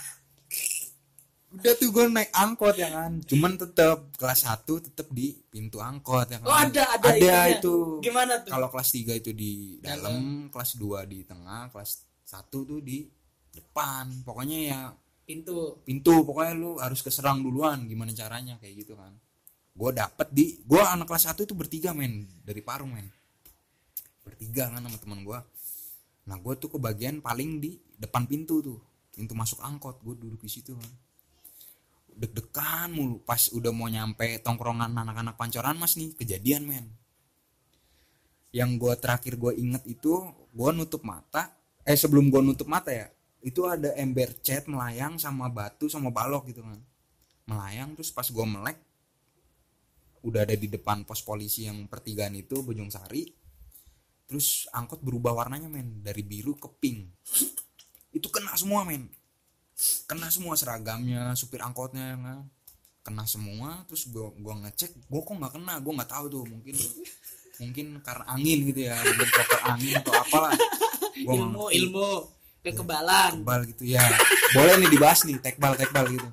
[1.47, 3.23] Udah tuh gue naik angkot ya kan?
[3.23, 6.47] Cuman tetep kelas 1 tetep di pintu angkot ya kan?
[6.51, 7.55] Oh, ada ada, ada itunya.
[7.55, 7.75] itu.
[8.03, 8.51] Gimana tuh?
[8.51, 13.07] kalau kelas 3 itu di dalam kelas 2 di tengah kelas 1 tuh di
[13.55, 14.11] depan.
[14.27, 14.79] Pokoknya ya
[15.27, 15.83] Pintu.
[15.83, 19.11] pintu pokoknya lu harus keserang duluan gimana caranya kayak gitu kan.
[19.75, 23.11] Gue dapet di gue anak kelas 1 itu bertiga men dari Parung men.
[24.23, 25.39] Bertiga kan sama teman gue
[26.27, 28.75] nah gue tuh kebagian paling di depan pintu tuh
[29.15, 30.91] pintu masuk angkot gue duduk di situ kan.
[32.17, 36.87] Deg-degan mulu pas udah mau nyampe tongkrongan anak-anak pancoran mas nih kejadian men.
[38.55, 40.23] Yang gue terakhir gue inget itu
[40.55, 41.51] gue nutup mata
[41.83, 43.11] eh sebelum gue nutup mata ya
[43.47, 46.83] itu ada ember cat melayang sama batu sama balok gitu kan.
[47.47, 48.75] Melayang terus pas gue melek
[50.27, 53.23] udah ada di depan pos polisi yang pertigaan itu Bojong Sari.
[54.27, 56.03] Terus angkot berubah warnanya men.
[56.03, 57.07] Dari biru ke pink.
[58.11, 59.07] Itu kena semua men.
[60.03, 62.39] Kena semua seragamnya supir angkotnya ya kan.
[63.07, 65.73] Kena semua terus gua gua ngecek gua kok nggak kena?
[65.79, 66.75] Gua nggak tahu tuh mungkin
[67.63, 69.29] mungkin karena angin gitu ya mungkin
[69.63, 70.51] angin atau apalah.
[71.23, 71.79] Gua ilmu ngerti.
[71.79, 72.07] ilmu
[72.69, 73.31] kekebalan.
[73.37, 74.03] tekbal gitu ya
[74.51, 76.27] boleh nih dibahas nih tekbal tekbal gitu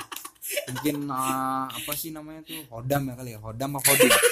[0.67, 4.11] mungkin eh, apa sih namanya tuh hodam ya kali ya hodam apa kodim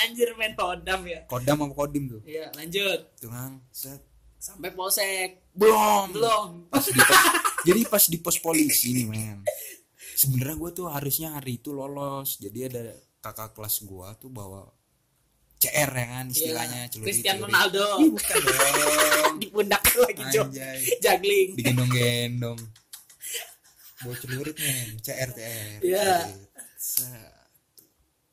[0.00, 1.20] Anjir main hodam ya.
[1.26, 3.00] kodam apa kodim tuh Iya, lanjut.
[3.16, 4.00] tuh kan set
[4.36, 5.44] Sampai polsek.
[5.52, 6.48] belum Belum.
[6.66, 7.20] pas di pos,
[7.60, 9.38] jadi pas di pos polisi nih men
[10.14, 12.82] sebenarnya gue tuh harusnya hari itu lolos jadi ada
[13.20, 14.64] kakak kelas gue tuh bawa
[15.60, 17.44] CR ya kan istilahnya Iya, celurit Cristiano.
[17.44, 17.84] Ronaldo.
[17.98, 20.22] Ih, bukan dong Di pundak lagi.
[20.40, 20.78] Anjay.
[20.98, 21.48] Juggling.
[21.54, 22.60] digendong-gendong
[24.00, 26.32] bawa celurit men CR CR Iya.
[26.74, 27.36] Set.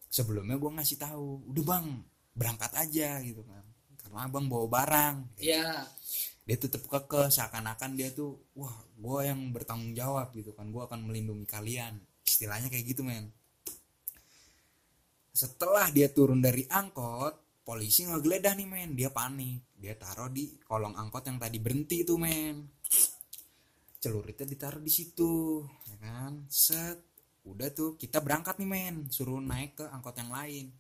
[0.07, 1.87] sebelumnya gue ngasih tahu udah bang
[2.31, 3.61] berangkat aja gitu kan
[3.97, 5.83] karena abang bawa barang Iya.
[6.41, 11.03] dia tetap keke seakan-akan dia tuh wah gue yang bertanggung jawab gitu kan gue akan
[11.03, 13.35] melindungi kalian istilahnya kayak gitu men
[15.37, 18.89] setelah dia turun dari angkot polisi ngegeledah nih men.
[18.97, 19.69] Dia panik.
[19.77, 22.65] Dia taruh di kolong angkot yang tadi berhenti tuh men.
[24.01, 26.49] Celuritnya ditaruh di situ ya kan?
[26.49, 26.97] Set.
[27.45, 28.95] Udah tuh kita berangkat nih men.
[29.13, 30.73] Suruh naik ke angkot yang lain.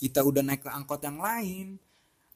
[0.00, 1.76] Kita udah naik ke angkot yang lain.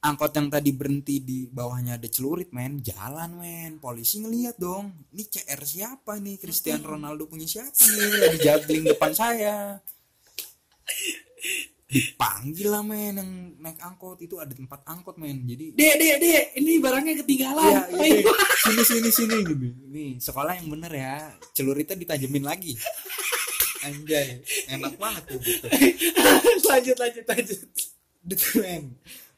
[0.05, 2.85] Angkot yang tadi berhenti di bawahnya ada celurit men.
[2.85, 3.81] Jalan men.
[3.81, 4.93] Polisi ngeliat dong.
[5.17, 6.37] Ini CR siapa nih?
[6.37, 8.13] Cristiano Ronaldo punya siapa nih?
[8.21, 9.81] Lagi juggling depan saya
[11.85, 16.45] dipanggil lah men yang naik angkot itu ada tempat angkot men jadi Dek, dek, dek,
[16.59, 17.71] ini barangnya ketinggalan.
[17.71, 17.81] Iya,
[18.25, 18.33] Ayo.
[18.67, 19.69] sini sini sini gitu.
[19.95, 21.15] Nih, sekolah yang bener ya.
[21.55, 22.75] Celuritnya ditajemin lagi.
[23.85, 24.41] anjay
[24.73, 25.67] enak banget tuh gitu
[26.73, 27.61] lanjut lanjut lanjut
[28.25, 28.85] itu men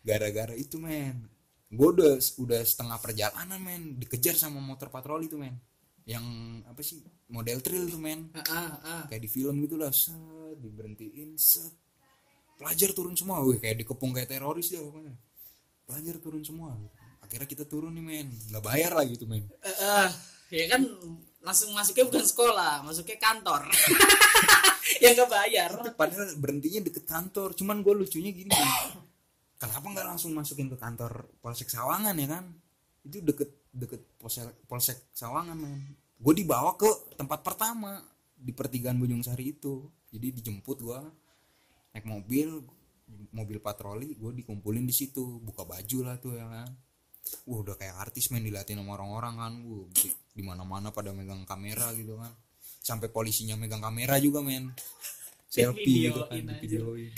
[0.06, 1.26] gara-gara itu men
[1.66, 5.58] gue udah udah setengah perjalanan men dikejar sama motor patroli tuh men
[6.06, 6.22] yang
[6.70, 9.02] apa sih model trail tuh men ah, ah, ah.
[9.10, 9.90] kayak di film gitu lah
[10.60, 11.72] diberhentiin set.
[12.56, 15.12] Pelajar turun semua wih kayak dikepung kayak teroris dia pokoknya.
[15.84, 16.72] Pelajar turun semua.
[17.20, 18.28] Akhirnya kita turun nih men.
[18.50, 19.44] Nggak bayar lagi tuh men.
[19.60, 20.08] Eh, eh,
[20.56, 20.82] ya kan
[21.44, 23.68] langsung masuknya bukan sekolah masuknya kantor.
[25.04, 25.70] Yang nggak bayar.
[25.92, 27.52] Padahal berhentinya deket kantor.
[27.52, 28.54] Cuman gue lucunya gini
[29.56, 32.44] kenapa nggak langsung masukin ke kantor polsek Sawangan ya kan?
[33.04, 35.96] Itu deket deket polsek polsek Sawangan men.
[36.16, 38.00] Gue dibawa ke tempat pertama
[38.36, 41.00] di pertigaan Bojong Sari itu jadi dijemput gue
[41.94, 42.60] naik mobil
[43.32, 46.70] mobil patroli gue dikumpulin di situ buka baju lah tuh ya kan.
[47.46, 51.42] Wah udah kayak artis men dilatih sama orang-orang kan Wah di, di mana-mana pada megang
[51.42, 52.30] kamera gitu kan.
[52.82, 54.70] Sampai polisinya megang kamera juga men.
[55.56, 56.60] Selfie gitu kan aja.
[56.60, 57.12] videoin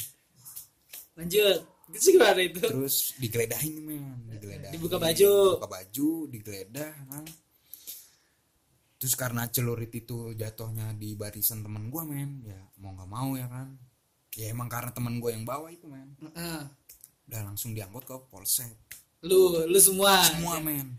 [1.19, 2.61] lanjut itu gimana itu?
[2.63, 4.77] Terus digeledahin men digeledahin.
[4.79, 5.59] Dibuka baju.
[5.59, 7.25] buka baju digeledah kan
[8.99, 13.47] terus karena celurit itu jatuhnya di barisan temen gua men ya mau nggak mau ya
[13.47, 13.79] kan?
[14.35, 16.19] Ya emang karena temen gua yang bawa itu men.
[16.35, 16.67] Ah,
[17.31, 18.75] udah langsung diangkut ke polsek.
[19.23, 20.99] Lu lu semua semua men.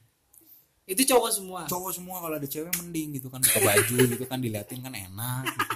[0.90, 1.62] Itu cowok semua?
[1.70, 5.44] Cowok semua kalau ada cewek mending gitu kan buka baju gitu kan diliatin kan enak
[5.52, 5.76] gitu.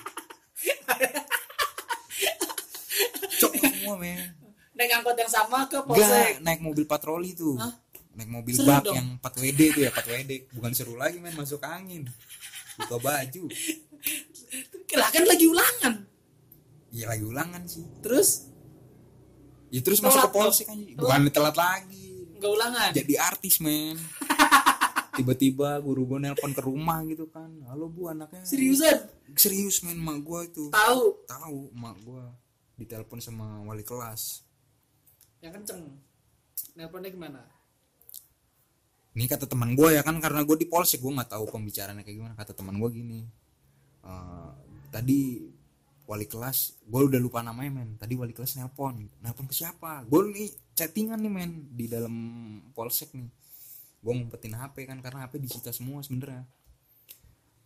[3.44, 4.32] cowok semua men.
[4.74, 6.42] Naik angkot yang sama ke polsek?
[6.42, 7.60] naik mobil patroli tuh.
[7.60, 7.83] Hah?
[8.14, 8.94] Naik mobil Seru bak dong.
[8.94, 10.32] yang 4 WD tuh ya, 4 WD.
[10.54, 12.06] Bukan seru lagi men masuk angin.
[12.76, 13.44] Buka baju.
[14.94, 16.06] lah kan lagi ulangan
[16.90, 17.82] Ya lagi ulangan sih.
[18.00, 18.46] terus
[19.68, 20.78] Ya terus Telat masuk ke polsek kan.
[20.94, 22.30] Bukan telat lagi.
[22.38, 23.98] nggak ulangan Jadi artis men.
[25.18, 27.50] Tiba-tiba guru gue nelpon ke rumah gitu kan.
[27.66, 28.42] Halo bu anaknya.
[28.44, 30.64] seriusan Serius men mak gue itu.
[30.70, 32.24] tahu Tahu mak gue
[32.76, 34.46] ditelepon sama wali kelas.
[35.40, 36.00] yang kenceng
[36.74, 37.44] nelponnya gimana
[39.14, 42.18] ini kata teman gue ya kan karena gue di polsek gue nggak tahu pembicaraannya kayak
[42.18, 42.34] gimana.
[42.34, 43.20] Kata teman gue gini
[44.02, 44.52] "Eh,
[44.90, 45.20] tadi
[46.10, 47.94] wali kelas gue udah lupa namanya men.
[48.02, 50.02] Tadi wali kelas nelpon nelpon ke siapa?
[50.10, 52.14] Gue nih chattingan nih men di dalam
[52.74, 53.30] polsek nih.
[54.02, 56.44] Gue ngumpetin hp kan karena hp disita semua sebenernya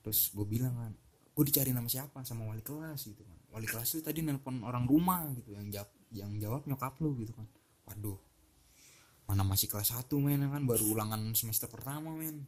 [0.03, 0.91] terus gue bilang kan
[1.31, 2.27] gue dicari nama siapa?
[2.27, 3.37] Sama wali kelas gitu kan.
[3.55, 7.31] Wali kelas tuh tadi nelpon orang rumah gitu yang jawab yang jawab nyokap lu gitu
[7.31, 7.47] kan.
[7.87, 8.26] Waduh
[9.27, 10.63] mana masih kelas 1 men kan?
[10.63, 12.47] Baru ulangan semester pertama men.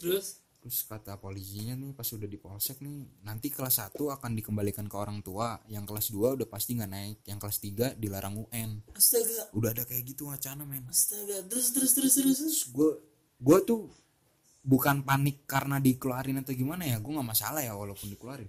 [0.00, 0.40] Terus?
[0.64, 4.96] Terus kata polisinya nih pas udah di polsek nih nanti kelas 1 akan dikembalikan ke
[4.96, 5.60] orang tua.
[5.68, 7.18] Yang kelas 2 udah pasti nggak naik.
[7.28, 9.52] Yang kelas 3 dilarang UN astaga.
[9.52, 10.88] Udah ada kayak gitu wacana men.
[10.88, 11.44] Astaga.
[11.44, 12.58] Terus terus terus terus, terus.
[12.72, 12.90] gue
[13.44, 13.92] gue tuh
[14.64, 16.96] bukan panik karena dikeluarin atau gimana ya.
[16.96, 18.48] Gue nggak masalah ya walaupun dikeluarin.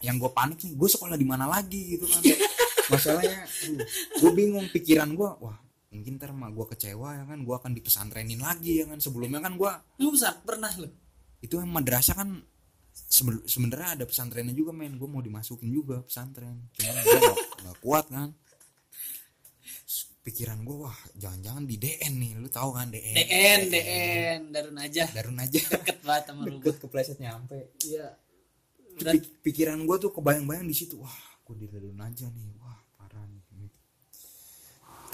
[0.00, 2.24] Yang gue panik nih gue sekolah di mana lagi gitu kan?
[2.96, 3.44] Masalahnya
[4.16, 5.65] gue bingung pikiran gue wah
[5.96, 9.00] mungkin ntar mah gue kecewa ya kan gue akan dipesantrenin lagi ya kan.
[9.00, 9.72] Sebelumnya kan gue
[10.04, 10.92] lu besar pernah lu?
[11.40, 12.44] Itu yang madrasah kan
[13.48, 15.00] sebenarnya ada pesantrennya juga men.
[15.00, 16.68] Gue mau dimasukin juga pesantren.
[16.76, 18.36] Cuman gue gak, gak kuat kan.
[20.26, 22.32] Pikiran gue wah jangan-jangan di DN nih.
[22.34, 26.82] Lu tahu kan DN DN DN Darun aja Darun aja deket banget sama lu deket
[26.82, 27.70] kepleset nyampe.
[27.86, 28.18] Iya.
[29.46, 30.98] Pikiran gue tuh kebayang-bayang di situ.
[30.98, 31.14] Wah
[31.46, 32.58] gue di Darun aja nih.
[32.58, 32.65] Wah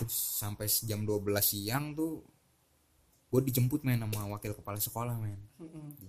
[0.09, 2.23] sampai jam 12 siang tuh
[3.33, 5.41] gue dijemput men sama wakil kepala sekolah men.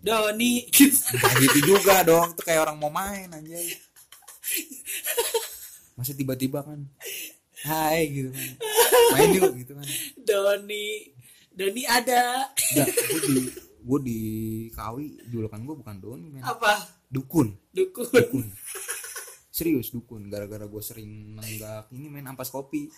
[0.04, 0.68] Doni.
[1.16, 3.64] Entah gitu juga dong tuh kayak orang mau main anjay.
[5.96, 6.84] Masa tiba-tiba kan.
[7.64, 8.50] Hai gitu kan.
[9.16, 9.88] Main yuk gitu kan.
[10.20, 11.16] Doni.
[11.56, 12.52] Doni ada.
[12.76, 13.40] Enggak, gue di
[13.84, 14.20] gue di
[14.76, 16.44] kawi julukan gue bukan Doni men.
[16.44, 16.76] Apa?
[17.08, 17.56] Dukun.
[17.72, 18.12] Dukun.
[18.12, 18.46] Dukun.
[19.48, 20.28] Serius dukun.
[20.28, 22.92] Gara-gara gue sering nenggak ini main ampas kopi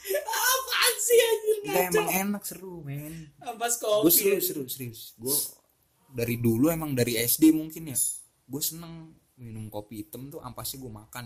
[1.06, 3.30] sih anjir Enggak emang enak seru men.
[3.42, 4.10] Ampas gue kopi.
[4.10, 5.02] serius serius serius.
[5.18, 5.36] Gue
[6.10, 7.98] dari dulu emang dari SD mungkin ya.
[8.46, 11.26] Gue seneng minum kopi hitam tuh ampasnya gue makan.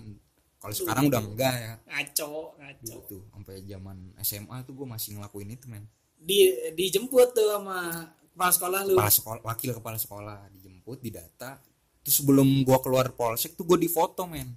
[0.59, 1.73] Kalau sekarang udah enggak ya.
[1.87, 2.83] Ngaco ngaco.
[2.83, 5.85] Dulu tuh sampai zaman SMA tuh gue masih ngelakuin itu men.
[6.19, 6.39] Di
[6.75, 7.79] dijemput tuh sama
[8.35, 8.95] kepala sekolah lu.
[8.99, 10.39] Kepala sekolah wakil kepala sekolah.
[10.51, 11.59] Dijemput didata.
[12.03, 14.51] Terus sebelum gue keluar polsek tuh gue difoto men.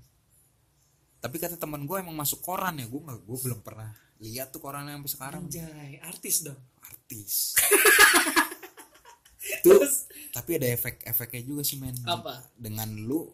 [1.23, 2.87] Tapi kata teman gue emang masuk koran ya.
[2.91, 5.43] Gue nggak gue belum pernah lihat tuh korannya sampai sekarang.
[5.51, 6.61] Anjay artis dong.
[6.87, 7.59] Artis.
[9.67, 10.07] Tuh terus?
[10.31, 11.99] tapi ada efek-efeknya juga sih men.
[12.07, 12.47] Apa?
[12.55, 13.27] Dengan lu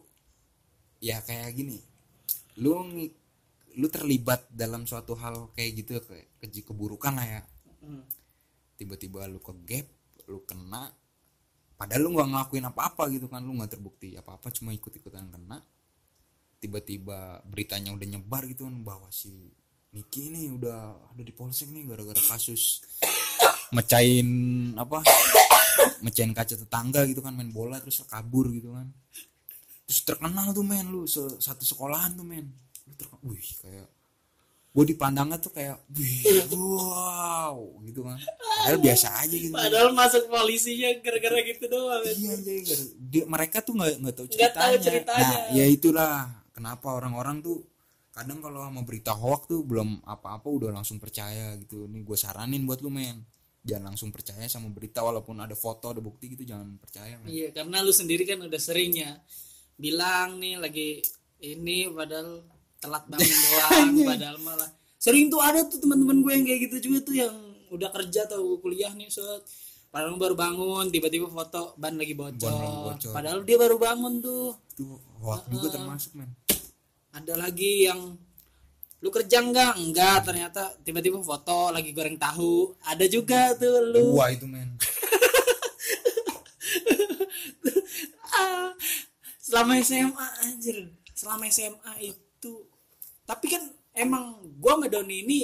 [0.97, 1.77] ya kayak gini.
[2.59, 2.81] Lu
[3.77, 7.41] lu terlibat dalam suatu hal kayak gitu kayak keji keburukan lah ya.
[8.75, 9.87] Tiba-tiba lu ke gap
[10.29, 10.93] lu kena
[11.73, 13.45] padahal lu nggak ngelakuin apa-apa gitu kan.
[13.45, 15.61] Lu nggak terbukti apa-apa cuma ikut-ikutan kena.
[16.59, 19.53] Tiba-tiba beritanya udah nyebar gitu kan bahwa si
[19.89, 22.85] Niki ini udah ada di polsek nih gara-gara kasus
[23.69, 24.29] mecahin
[24.75, 25.01] apa
[25.99, 28.85] mecahin kaca tetangga gitu kan main bola terus kabur gitu kan
[29.83, 32.45] terus terkenal tuh men lu se- satu sekolahan tuh men
[32.85, 33.89] lu terkenal wih kayak
[34.69, 36.21] gue dipandangnya tuh kayak wih
[36.53, 38.21] wow gitu kan
[38.61, 42.01] padahal biasa aja gitu Padahal masuk polisinya gara-gara gitu doang.
[42.05, 44.53] iya gara- dia- mereka tuh nggak nggak tahu ceritanya.
[44.55, 45.25] tahu ceritanya.
[45.25, 46.11] nah ya itulah
[46.51, 47.65] kenapa orang-orang tuh
[48.19, 51.87] kadang kalau sama berita hoax tuh belum apa-apa udah langsung percaya gitu.
[51.87, 53.23] Nih gue saranin buat lu men.
[53.63, 57.31] Jangan langsung percaya sama berita walaupun ada foto ada bukti gitu jangan percaya men.
[57.31, 59.15] Iya, karena lu sendiri kan udah sering ya
[59.79, 60.99] bilang nih lagi
[61.39, 62.43] ini padahal
[62.79, 66.99] telat bangun doang, padahal malah sering tuh ada tuh teman-teman gue yang kayak gitu juga
[67.07, 67.35] tuh yang
[67.71, 69.43] udah kerja atau kuliah nih set
[69.87, 73.11] padahal baru bangun tiba-tiba foto ban lagi bocor, Ban lagi bocor.
[73.15, 74.51] padahal dia baru bangun tuh.
[74.75, 76.29] Itu hoax juga termasuk men
[77.19, 78.15] ada lagi yang
[78.99, 82.75] lu kerja enggak enggak ternyata tiba-tiba foto lagi goreng tahu.
[82.87, 84.15] Ada juga tuh lu.
[84.15, 84.75] Wah itu men.
[88.39, 88.71] Ah,
[89.43, 90.95] selama SMA anjir.
[91.11, 92.53] Selama SMA itu.
[93.27, 95.39] Tapi kan emang gua sama Doni ini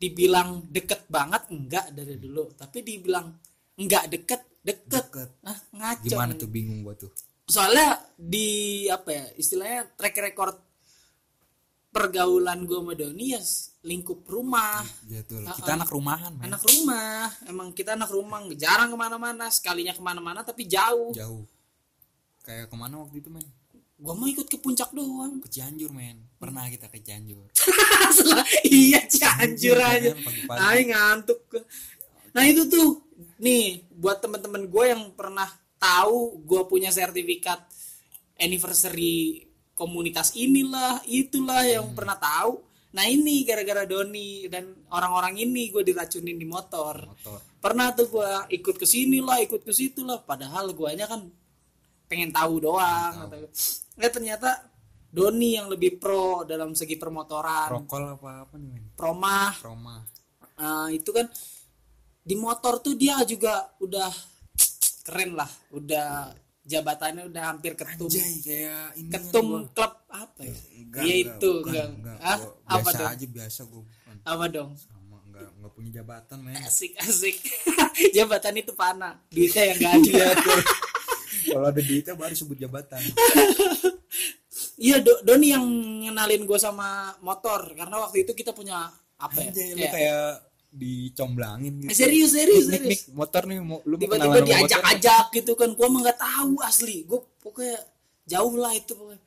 [0.00, 2.48] dibilang deket banget enggak dari dulu.
[2.56, 3.28] Tapi dibilang
[3.76, 5.30] enggak deket deket, Deket.
[5.44, 6.08] ah ngaco.
[6.08, 7.12] Gimana tuh bingung gua tuh?
[7.44, 10.56] Soalnya di apa ya istilahnya track record
[11.88, 13.40] pergaulan gua sama Doni ya
[13.84, 14.84] lingkup rumah.
[15.08, 16.52] Ya tuh kita anak rumahan men.
[16.52, 17.32] Anak rumah.
[17.48, 19.48] Emang kita anak rumah jarang ke mana-mana.
[19.48, 21.10] Sekalinya ke mana-mana tapi jauh.
[21.16, 21.48] Jauh.
[22.44, 23.44] Kayak ke mana waktu itu men?
[23.98, 25.40] Gua mau ikut ke puncak doang.
[25.42, 26.22] Ke Cianjur men.
[26.38, 27.48] Pernah kita ke Cianjur.
[28.64, 30.16] Iya Cianjur aja.
[30.16, 30.58] kan, pagi-pagi.
[30.60, 31.40] Ay ngantuk.
[32.32, 33.04] Nah itu tuh.
[33.42, 37.62] Nih buat teman-teman gue yang pernah tahu gue punya sertifikat
[38.38, 39.47] anniversary
[39.78, 41.94] komunitas inilah itulah yang Hmm.
[41.94, 42.66] pernah tahu.
[42.98, 47.06] Nah ini gara-gara Doni dan orang-orang ini gue diracunin di motor.
[47.06, 50.18] motor Pernah tuh gue ikut ke sini lah, ikut ke situ lah.
[50.18, 51.22] Padahal guanya kan
[52.10, 53.30] pengen tahu doang.
[54.02, 54.66] Eh ternyata
[55.08, 60.04] Doni yang lebih pro dalam segi permotoran rokol apa apa nih men promah Roma
[60.60, 61.24] eh, itu kan
[62.20, 64.12] di motor tuh dia juga udah
[65.08, 66.28] keren lah udah
[66.68, 68.06] jabatannya udah hampir ketum.
[68.06, 70.52] Anjay kayak ini ketum klub apa ya?
[70.76, 72.16] Enggak, enggak, itu bukan, enggak, enggak.
[72.20, 73.08] ah Gua apa biasa dong?
[73.08, 73.82] aja biasa gue
[74.22, 74.70] apa dong?
[74.76, 76.54] Sama enggak enggak punya jabatan men.
[76.60, 77.36] Asik asik.
[78.16, 80.26] Jabatan itu panah duitnya yang gak ada.
[81.48, 83.00] Kalau ada duitnya baru sebut jabatan.
[84.78, 85.66] Iya Do- Doni yang
[86.06, 87.74] ngenalin gue sama motor.
[87.74, 89.50] Karena waktu itu kita punya apa ya?
[89.50, 90.26] Anjay lu kayak- kayak
[90.78, 91.90] dicomblangin gitu.
[91.92, 92.90] Serius serius nik, serius.
[93.10, 97.02] nik, motor nih mau lu tiba-tiba diajak-ajak gitu kan gua mah nggak tahu asli.
[97.02, 97.78] Gua pokoknya
[98.24, 99.22] jauh lah itu pokoknya.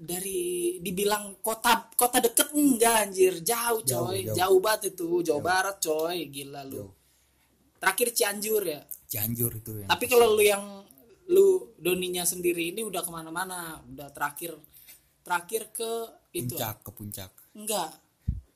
[0.00, 0.40] Dari
[0.80, 3.34] dibilang kota kota deket enggak anjir.
[3.42, 4.24] Jauh Jauh, coy.
[4.24, 4.58] jauh, jauh.
[4.62, 6.18] banget itu Jawa Barat coy.
[6.30, 6.86] Gila lu.
[6.86, 6.92] Jauh.
[7.80, 8.80] terakhir Cianjur ya.
[9.10, 10.84] Cianjur itu ya tapi kalau lu yang
[11.32, 13.82] lu doninya sendiri ini udah ke mana-mana.
[13.84, 14.54] Udah terakhir
[15.26, 15.90] terakhir ke
[16.32, 16.54] itu.
[16.54, 17.30] Puncak ke puncak.
[17.52, 17.90] Enggak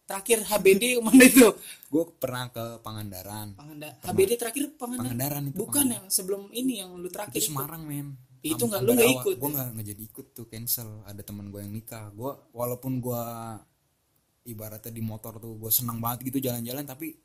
[0.05, 1.49] terakhir HBD ke mana itu.
[1.89, 3.55] Gue pernah ke Pangandaran.
[3.55, 7.83] Panganda HBD terakhir Pangandaran, Pangandaran itu bukan yang sebelum ini yang lu terakhir itu Semarang
[7.83, 8.17] men.
[8.45, 9.35] Itu nggak- lu nggak ikut?
[9.41, 10.89] gue nggak nggak jadi ikut tuh cancel.
[11.05, 12.13] Ada teman gue yang nikah.
[12.13, 13.23] Gue walaupun gue
[14.45, 17.17] ibaratnya di motor tuh gue senang banget gitu jalan-jalan tapi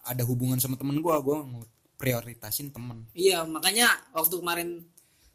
[0.00, 1.38] ada hubungan sama temen gue gue
[1.96, 3.04] prioritasin temen.
[3.12, 4.68] Iya, makanya waktu kemarin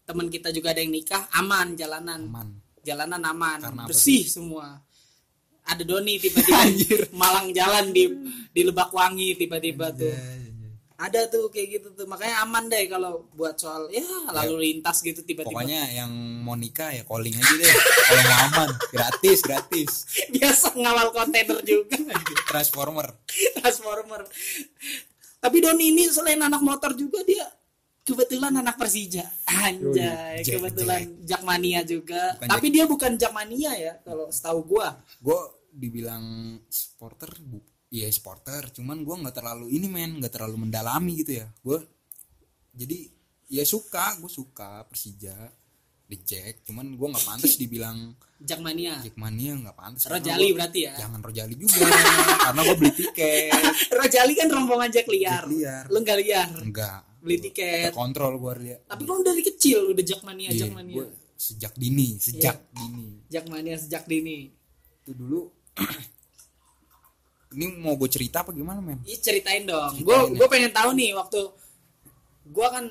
[0.01, 2.21] teman kita juga ada yang nikah aman jalanan.
[2.25, 2.49] aman.
[2.81, 4.81] Jalanan aman, Karena bersih semua.
[5.71, 6.59] Ada Doni tiba-tiba
[7.13, 8.11] malang jalan di
[8.49, 10.11] di Lebak Wangi tiba-tiba tuh.
[10.95, 12.05] Ada tuh kayak gitu tuh.
[12.05, 15.49] Makanya aman deh kalau buat soal ya lalu lintas gitu tiba-tiba.
[15.49, 17.73] pokoknya yang mau nikah ya calling aja deh
[18.05, 19.91] kalau mau aman gratis gratis
[20.35, 21.97] Biasa ngawal kontainer juga.
[22.51, 23.07] transformer
[23.57, 24.21] Transformer.
[25.41, 27.49] Tapi Doni ini selain anak motor juga dia
[28.01, 29.25] kebetulan anak Persija.
[29.47, 32.37] Anjay, Jack- kebetulan Jakmania juga.
[32.37, 35.01] Bukan Tapi dia bukan Jakmania ya kalau setahu gua.
[35.17, 35.39] gue
[35.71, 36.23] dibilang
[36.67, 41.47] supporter bu iya supporter cuman gue nggak terlalu ini men nggak terlalu mendalami gitu ya
[41.57, 41.79] gue
[42.71, 42.97] jadi
[43.47, 45.35] ya suka gue suka Persija
[46.03, 48.97] di Jack cuman gue nggak pantas dibilang Jakmania.
[48.99, 50.93] Jackmania nggak pantas Rojali gua- berarti ya.
[50.97, 51.77] jangan Rojali juga
[52.41, 53.53] karena gue beli tiket
[53.99, 55.43] Rojali kan rombongan Jack liar.
[55.43, 55.83] Jack liar.
[55.87, 56.49] Lu nggak liar.
[56.57, 57.93] enggak Beli tiket.
[57.93, 60.95] terkontrol gue lihat Tapi kan dari kecil udah Jakmania, Iya, Jakmania.
[60.95, 61.05] gua
[61.37, 62.73] sejak dini sejak Iya.
[62.75, 64.49] dini Jakmania sejak dini.
[65.01, 65.49] itu dulu
[67.51, 69.91] ini mau gue cerita apa gimana men Ih ceritain dong.
[69.99, 70.23] Gue ya.
[70.33, 71.39] gue pengen tahu nih waktu
[72.43, 72.85] gue kan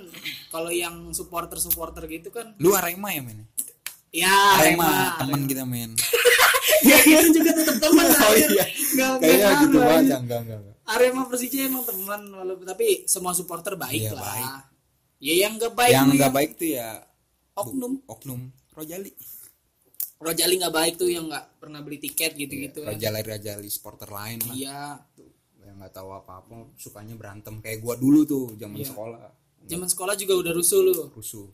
[0.48, 3.44] kalau yang supporter supporter gitu kan lu Arema ya men
[4.10, 5.90] ya Arema Arema teman kita men
[6.82, 9.96] ya itu juga tetap teman oh iya Nggak- kayaknya nggak gitu anjir.
[10.16, 10.76] enggak enggak enggak.
[10.86, 14.50] Arema Persija emang teman walaupun tapi semua supporter baik Iya, lah baik.
[15.20, 16.88] ya yang nggak baik yang nih, enggak baik tuh ya
[17.52, 18.40] oknum oknum
[18.70, 19.10] Rojali
[20.20, 22.92] Rojali nggak baik tuh yang nggak pernah beli tiket gitu-gitu ya.
[22.92, 24.82] Rojali Rojali supporter lain lah iya
[25.58, 28.88] yang nggak tahu apa-apa sukanya berantem kayak gua dulu tuh zaman Iya.
[28.88, 29.22] sekolah
[29.64, 31.48] zaman sekolah juga udah rusuh lu rusuh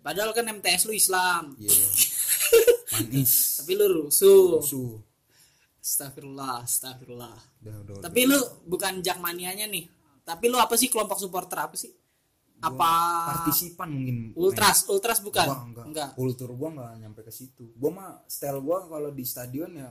[0.00, 1.68] padahal kan MTS lu Islam iya
[2.94, 4.96] manis tapi lu rusuh rusuh
[5.80, 7.34] Astagfirullah, astagfirullah.
[7.64, 8.04] udah udah udah.
[8.04, 8.36] Tapi lu
[8.68, 9.88] bukan jakmanianya nih.
[10.20, 11.88] Tapi lu apa sih kelompok supporter apa sih?
[12.60, 12.90] Apa
[13.26, 14.84] partisipan mungkin ultras?
[14.84, 15.46] Ultras bukan?
[15.46, 15.84] Gua enggak.
[15.88, 16.10] Enggak.
[16.12, 19.88] kultur gua nggak nyampe ke situ gua mah style gua kalau di stadion ya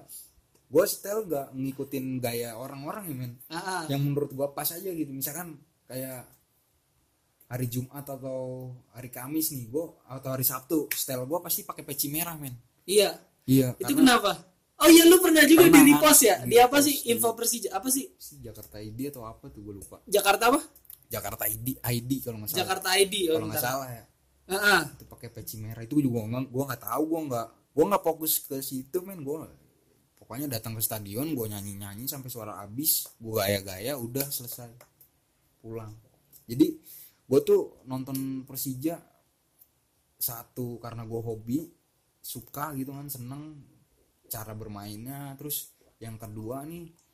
[0.66, 5.10] gua style nggak ngikutin gaya orang-orang ya men Ah, yang menurut gua pas aja gitu
[5.10, 6.30] misalkan kayak
[7.46, 12.08] hari Jumat atau hari Kamis nih gua atau hari Sabtu style gua pasti pakai peci
[12.08, 12.54] merah men
[12.86, 13.18] Iya.
[13.44, 14.46] iya Itu kenapa?
[14.78, 16.36] Oh iya lu pernah juga Pernah, di repost ya?
[16.40, 16.96] di Di apa sih?
[16.96, 17.12] iya.
[17.12, 18.16] Info Persija apa sih?
[18.16, 20.62] Si Jakarta ID atau apa tuh gua lupa Jakarta apa?
[21.10, 22.62] Jakarta ID ID kalau nggak salah.
[22.62, 24.04] Jakarta ID oh, kalau nggak salah ya.
[24.50, 24.82] Ah, ah.
[24.86, 28.34] itu pakai peci merah itu juga gua gua nggak tahu gua nggak gua nggak fokus
[28.46, 29.26] ke situ men.
[29.26, 29.50] Gua
[30.22, 34.70] pokoknya datang ke stadion gua nyanyi nyanyi sampai suara habis gua gaya gaya udah selesai.
[35.66, 35.98] Pulang.
[36.46, 36.78] Jadi
[37.26, 39.02] gua tuh nonton Persija
[40.22, 41.66] satu karena gua hobi
[42.22, 43.58] suka gitu kan seneng
[44.30, 45.34] cara bermainnya.
[45.42, 47.09] Terus yang kedua nih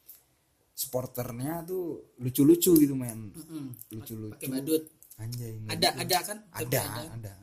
[0.76, 3.32] sporternya tuh lucu-lucu gitu men
[3.90, 4.84] lucu-lucu Pakai badut.
[5.16, 6.38] anjay Ada ada kan?
[6.52, 6.82] Ada
[7.16, 7.34] ada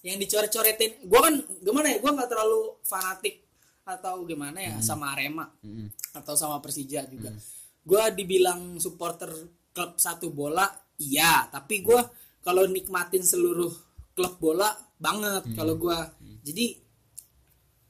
[0.00, 1.04] Yang dicoret-coretin.
[1.04, 1.98] Gua kan gimana ya?
[2.00, 3.44] Gua nggak terlalu fanatik
[3.84, 4.68] atau gimana Hmm.
[4.70, 5.92] ya sama Arema Mm-mm.
[6.14, 7.28] atau sama Persija juga.
[7.28, 7.40] Hmm.
[7.84, 9.28] Gua dibilang supporter
[9.70, 10.64] klub satu bola,
[10.96, 11.44] iya.
[11.46, 12.00] Tapi gua
[12.40, 13.70] kalau nikmatin seluruh
[14.12, 15.54] klub bola banget Hmm.
[15.54, 16.08] kalau gua.
[16.40, 16.78] Jadi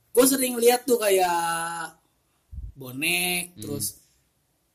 [0.09, 1.95] gue sering lihat tuh kayak
[2.75, 3.61] bonek, Hmm.
[3.61, 4.03] terus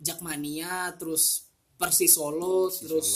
[0.03, 1.47] Jakmania, terus
[1.79, 3.09] Persis Solo, terus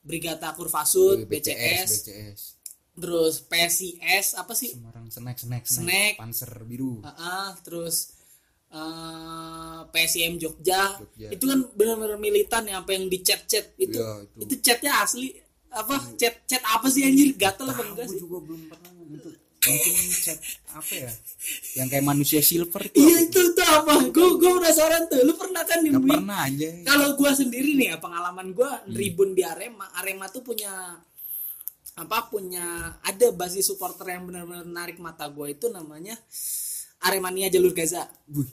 [0.00, 2.40] Brigata Kurvasut, BCS, BCS
[2.96, 4.72] terus PSIS apa sih?
[4.72, 6.12] Semarang snack snack Snack.
[6.16, 8.16] Panser biru Ah, ah, terus
[8.72, 10.96] eh, PSIM Jogja.
[10.96, 11.28] Jogja.
[11.28, 14.38] itu kan benar-benar militan ya apa yang di chat chat itu Iya, itu.
[14.48, 15.28] itu chatnya asli
[15.68, 19.30] apa chat chat apa sih anjir gatel apa enggak aku sih juga belum pernah itu
[19.66, 20.38] mungkin chat
[20.70, 21.10] apa ya?
[21.76, 24.06] Yang kayak manusia silver itu iya itu tuh apa?
[24.10, 25.20] Gue gue penasaran tuh.
[25.22, 28.94] Lu pernah kan di Nggak pernah aja kalau gua sendiri nih ya pengalaman gua Hmm.
[28.94, 29.90] ribun di Arema.
[29.98, 30.70] Arema tuh punya
[31.96, 36.12] apa punya ada basis supporter yang benar-benar menarik mata gua itu namanya
[37.00, 38.04] Aremania Jalur Gaza.
[38.28, 38.48] Wih,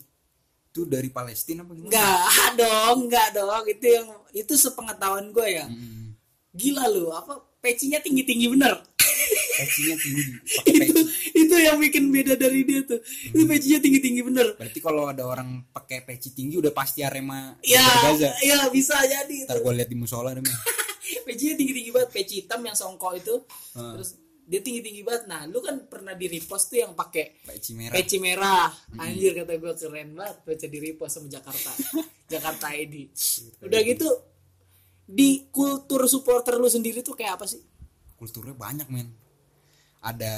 [0.72, 1.92] itu dari Palestina apa gimana?
[1.92, 3.64] Enggak dong enggak dong.
[3.68, 5.66] Itu yang itu sepengetahuan gua ya.
[5.68, 6.16] Mm-mm.
[6.54, 8.78] gila lu apa pecinya tinggi-tinggi bener
[9.54, 10.24] Pecinya tinggi
[10.66, 11.38] itu peci.
[11.38, 13.00] itu yang bikin beda dari dia tuh.
[13.30, 14.48] Itu pecinya tinggi-tinggi bener.
[14.58, 19.46] Berarti kalau ada orang pakai peci tinggi udah pasti Arema ya Gaza ya bisa jadi
[19.46, 20.42] ntar gue lihat di musola deh
[21.26, 22.10] pecinya tinggi-tinggi banget.
[22.10, 23.36] Peci hitam yang songkok itu.
[23.78, 23.98] Hmm.
[23.98, 25.24] terus dia tinggi-tinggi banget.
[25.30, 27.94] Nah lu kan pernah di repost tuh yang pakai peci merah.
[27.94, 28.70] peci merah.
[28.98, 31.72] Anjir kata gue keren banget baca di repost sama Jakarta.
[32.34, 33.14] Jakarta ID
[33.62, 34.10] udah gitu
[35.04, 37.62] di kultur supporter lu sendiri tuh kayak apa sih?
[38.18, 39.23] Kulturnya banyak men
[40.04, 40.36] ada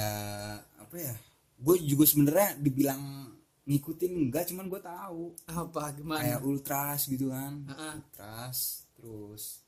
[0.77, 1.15] apa ya
[1.57, 3.33] gue juga sebenarnya dibilang
[3.65, 5.33] ngikutin enggak cuman gue tahu.
[5.49, 6.21] Apa gimana?
[6.21, 7.65] Kayak ultras gitu kan.
[7.65, 7.93] Heeh.
[7.97, 9.65] ultras terus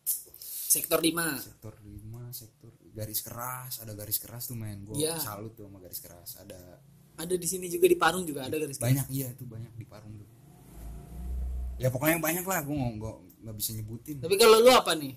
[0.67, 5.17] sektor 5 sektor 5 sektor garis keras ada garis keras tuh men gue Iya.
[5.17, 6.38] salut tuh sama garis keras.
[6.38, 6.62] Ada
[7.17, 10.13] ada di sini juga di Parung juga ada garis banyak iya tuh banyak di Parung
[10.13, 10.29] tuh.
[11.81, 14.17] Ya pokoknya banyak lah gue nggak nggak bisa nyebutin.
[14.21, 15.13] Tapi kalau lu apa nih?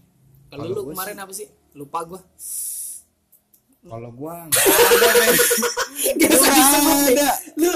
[0.49, 1.49] Kalau lu kemarin apa sih?
[1.77, 2.21] Lupa gua
[3.81, 5.35] kalau gue nggak ada men.
[6.17, 7.17] Gak usah Gua disebut nggak deh.
[7.17, 7.31] ada.
[7.55, 7.73] Lu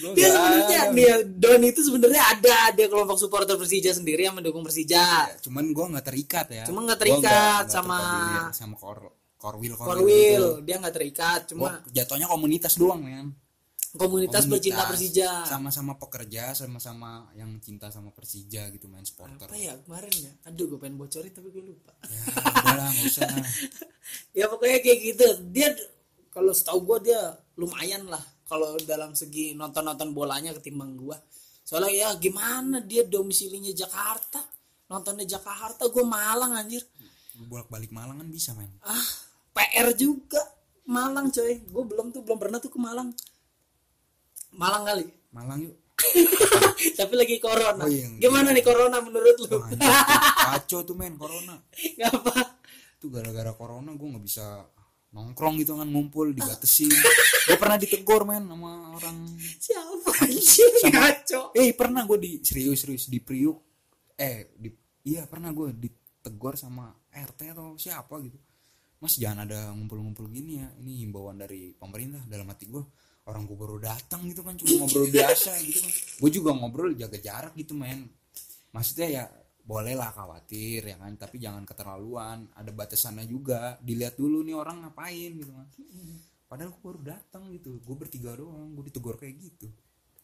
[0.00, 4.60] Gua dia sebenarnya dia Don itu sebenarnya ada ada kelompok supporter Persija sendiri yang mendukung
[4.60, 5.04] Persija.
[5.26, 6.64] Ya, cuman gue nggak terikat ya.
[6.64, 7.30] Cuma nggak Gua terikat
[7.62, 8.98] nggak sama- terkoordinir sama kor
[9.36, 13.32] korwil Korwil, dia nggak terikat, Gua cuma jatuhnya komunitas doang men
[13.98, 15.42] komunitas, pecinta Persija.
[15.48, 20.32] sama-sama pekerja sama-sama yang cinta sama Persija gitu main supporter Apa ya kemarin ya?
[20.46, 21.90] Aduh, gue pengen bocorin tapi gue lupa.
[22.06, 23.22] ya udahlah nggak usah
[24.38, 25.26] ya pokoknya kayak gitu.
[25.50, 25.74] Dia
[26.30, 27.20] kalau setahu gue dia
[27.58, 31.18] lumayan lah kalau dalam segi nonton-nonton bolanya ketimbang gua.
[31.62, 34.42] Soalnya ya gimana dia domisilinya Jakarta,
[34.86, 36.82] nontonnya Jakarta, gue Malang anjir.
[37.40, 39.06] bolak balik Malang kan bisa men ah
[39.56, 40.42] PR juga
[40.84, 43.14] Malang coy gue belum tuh belum pernah tuh ke Malang
[44.54, 45.04] Malang kali.
[45.30, 45.76] Malang yuk.
[46.98, 47.84] Tapi lagi corona.
[47.84, 48.08] Oh, iya.
[48.16, 49.58] gimana nih corona menurut lu?
[49.76, 51.60] Kacau tuh men corona.
[52.00, 52.60] Ngapa?
[53.00, 54.68] tuh gara-gara corona gue nggak bisa
[55.10, 56.92] nongkrong gitu kan ngumpul dibatasin.
[57.48, 59.16] Gue pernah ditegur men sama orang.
[59.40, 60.10] Siapa?
[60.28, 61.40] Anjing ngaco.
[61.56, 63.58] Eh pernah gue di serius serius di Priuk.
[64.20, 64.68] Eh di
[65.08, 68.36] iya pernah gue ditegur sama RT atau siapa gitu.
[69.00, 70.68] Mas jangan ada ngumpul-ngumpul gini ya.
[70.76, 72.84] Ini himbauan dari pemerintah dalam hati gue
[73.28, 75.92] orang gue baru datang gitu kan cuma ngobrol biasa gitu kan.
[75.92, 78.08] Gue juga ngobrol jaga jarak gitu men.
[78.72, 79.24] Maksudnya ya
[79.60, 82.48] boleh lah khawatir ya kan tapi jangan keterlaluan.
[82.56, 85.68] Ada batasannya juga dilihat dulu nih orang ngapain gitu kan.
[86.50, 89.68] Padahal gue baru datang gitu gue bertiga doang gue ditegur kayak gitu.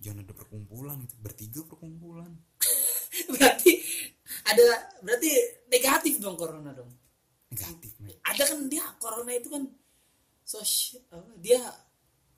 [0.00, 2.32] Jangan ada perkumpulan gitu bertiga perkumpulan.
[3.32, 3.72] Berarti
[4.46, 4.66] ada
[5.02, 5.30] berarti
[5.70, 6.90] negatif dong corona dong?
[7.50, 8.14] Negatif men.
[8.22, 9.64] Ada kan dia corona itu kan
[10.46, 11.02] sosial
[11.42, 11.58] dia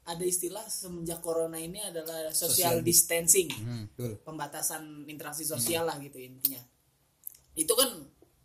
[0.08, 3.48] ada istilah semenjak corona ini adalah social Social distancing.
[3.52, 4.16] Hmm, betul.
[4.24, 6.64] Pembatasan interaksi sosial lah gitu intinya.
[7.52, 7.92] Itu kan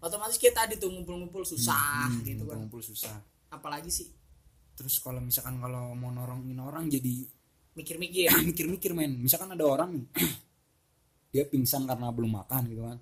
[0.03, 2.59] otomatis kita tadi tuh ngumpul-ngumpul susah Hmm, gitu kan.
[2.59, 3.15] ngumpul susah.
[3.47, 4.11] Apalagi sih?
[4.75, 7.23] Terus kalau misalkan kalau mau nolongin orang jadi
[7.79, 8.27] mikir-mikir.
[8.51, 9.23] Mikir-mikir men.
[9.23, 10.05] Misalkan ada orang nih
[11.33, 12.99] dia pingsan karena belum makan gitu kan.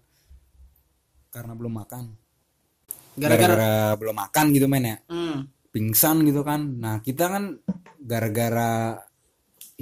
[1.34, 2.04] Karena belum makan.
[3.18, 4.98] Gara-gara gara-gara belum makan gitu men ya.
[5.10, 6.78] Hmm, pingsan gitu kan.
[6.78, 7.44] Nah kita kan
[7.98, 9.00] gara-gara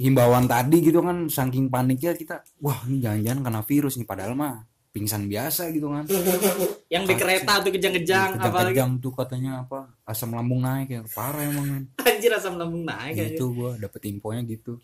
[0.00, 4.64] himbauan tadi gitu kan saking paniknya kita wah ini jangan-jangan kena virus nih padahal mah
[4.90, 6.08] pingsan biasa gitu kan.
[6.94, 8.74] Yang di kereta tuh kejang-kejang apalagi.
[8.74, 11.84] kejang tuh katanya apa asam lambung naik ya parah emang men.
[12.08, 14.80] Anjir asam lambung naik gitu gua dapet infonya gitu.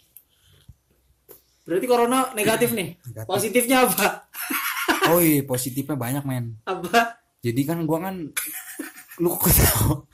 [1.67, 2.95] Berarti corona negatif nih?
[3.11, 3.27] Negatif.
[3.27, 4.31] positifnya apa?
[5.11, 6.61] Oh iya positifnya banyak men.
[6.63, 7.19] Apa?
[7.43, 8.31] Jadi kan gua kan
[9.17, 10.05] lu tau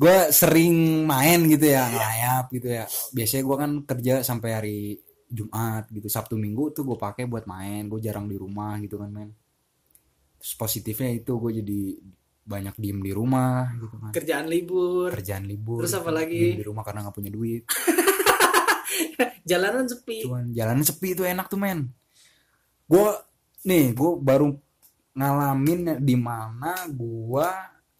[0.00, 2.84] gua sering main gitu ya ngayap gitu ya.
[3.12, 4.78] Biasanya gua kan kerja sampai hari
[5.30, 6.10] Jumat gitu.
[6.10, 7.86] Sabtu Minggu tuh gue pakai buat main.
[7.86, 9.30] Gue jarang di rumah gitu kan men.
[10.42, 11.80] Terus positifnya itu gue jadi
[12.50, 14.10] banyak diem di rumah gitu kan.
[14.10, 15.14] Kerjaan libur.
[15.14, 16.18] Kerjaan libur Terus apa gitu.
[16.18, 16.42] lagi?
[16.42, 17.62] Diem di rumah karena nggak punya duit.
[19.50, 20.26] Jalanan sepi.
[20.26, 21.86] Cuman jalanan sepi itu enak tuh men.
[22.90, 23.06] Gue
[23.62, 24.50] nih gue baru
[25.14, 27.48] ngalamin di mana gue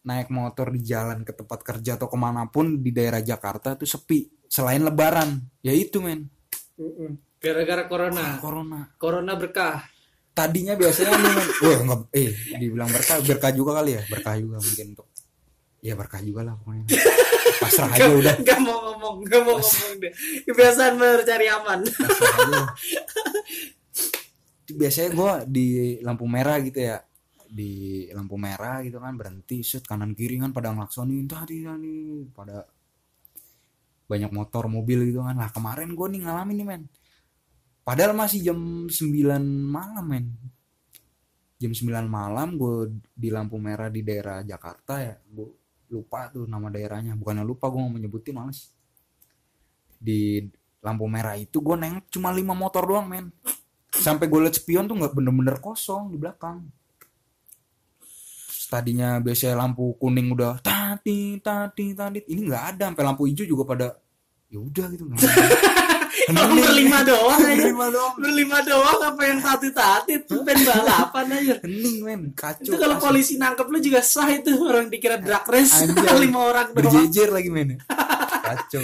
[0.00, 3.88] naik motor di jalan ke tempat kerja atau ke mana pun di daerah Jakarta tuh
[3.88, 4.28] sepi.
[4.50, 5.40] Selain Lebaran.
[5.60, 6.26] Ya itu men.
[7.40, 8.40] Gara-gara corona.
[8.40, 8.80] Corona.
[8.96, 9.84] Corona berkah.
[10.32, 11.48] Tadinya biasanya nih men.
[11.62, 14.02] Wah nggak eh dibilang berkah berkah juga kali ya?
[14.08, 15.06] Berkah juga mungkin untuk
[15.80, 16.84] ya berkah juga lah pokoknya.
[17.60, 18.36] Pasrah aja udah.
[18.40, 20.12] Gak mau ngomong, gak mau ngomong deh.
[20.48, 21.80] Kebiasaan mencari aman.
[24.70, 25.66] biasanya gue di
[26.06, 27.02] lampu merah gitu ya
[27.50, 32.62] di lampu merah gitu kan berhenti set kanan kiri kan pada ngelaksonin tadi tadi pada
[34.06, 35.38] banyak motor mobil gitu kan.
[35.38, 36.82] Lah kemarin gue nih ngalamin nih men.
[37.82, 38.90] Padahal masih jam 9
[39.70, 40.26] malam men.
[41.58, 45.48] Jam 9 malam gue di lampu merah di daerah Jakarta ya gue
[45.90, 47.14] lupa tuh nama daerahnya.
[47.18, 48.74] Bukannya lupa gue mau menyebutin males.
[49.98, 50.42] Di
[50.82, 53.30] lampu merah itu gue nengok cuma lima motor doang men.
[53.90, 56.79] Sampai gue liat spion tuh nggak bener-bener kosong di belakang
[58.70, 62.22] tadinya biasanya lampu kuning udah tati tati tati.
[62.30, 63.88] Ini nggak ada sampai lampu hijau juga pada
[64.46, 65.04] ya udah gitu.
[66.30, 66.66] Orang Hening.
[66.66, 67.54] berlima doang aja.
[67.54, 68.14] Berlima doang.
[68.18, 70.14] Berlima doang apa yang tati-tati?
[70.26, 71.54] Tuh pen balapan aja.
[71.64, 72.20] hening men.
[72.34, 75.86] Kacau Itu kalau polisi nangkep lu juga sah itu orang dikira drag race.
[76.22, 76.76] Lima orang doang.
[76.76, 77.78] berjejer lagi men.
[78.42, 78.82] Kacau.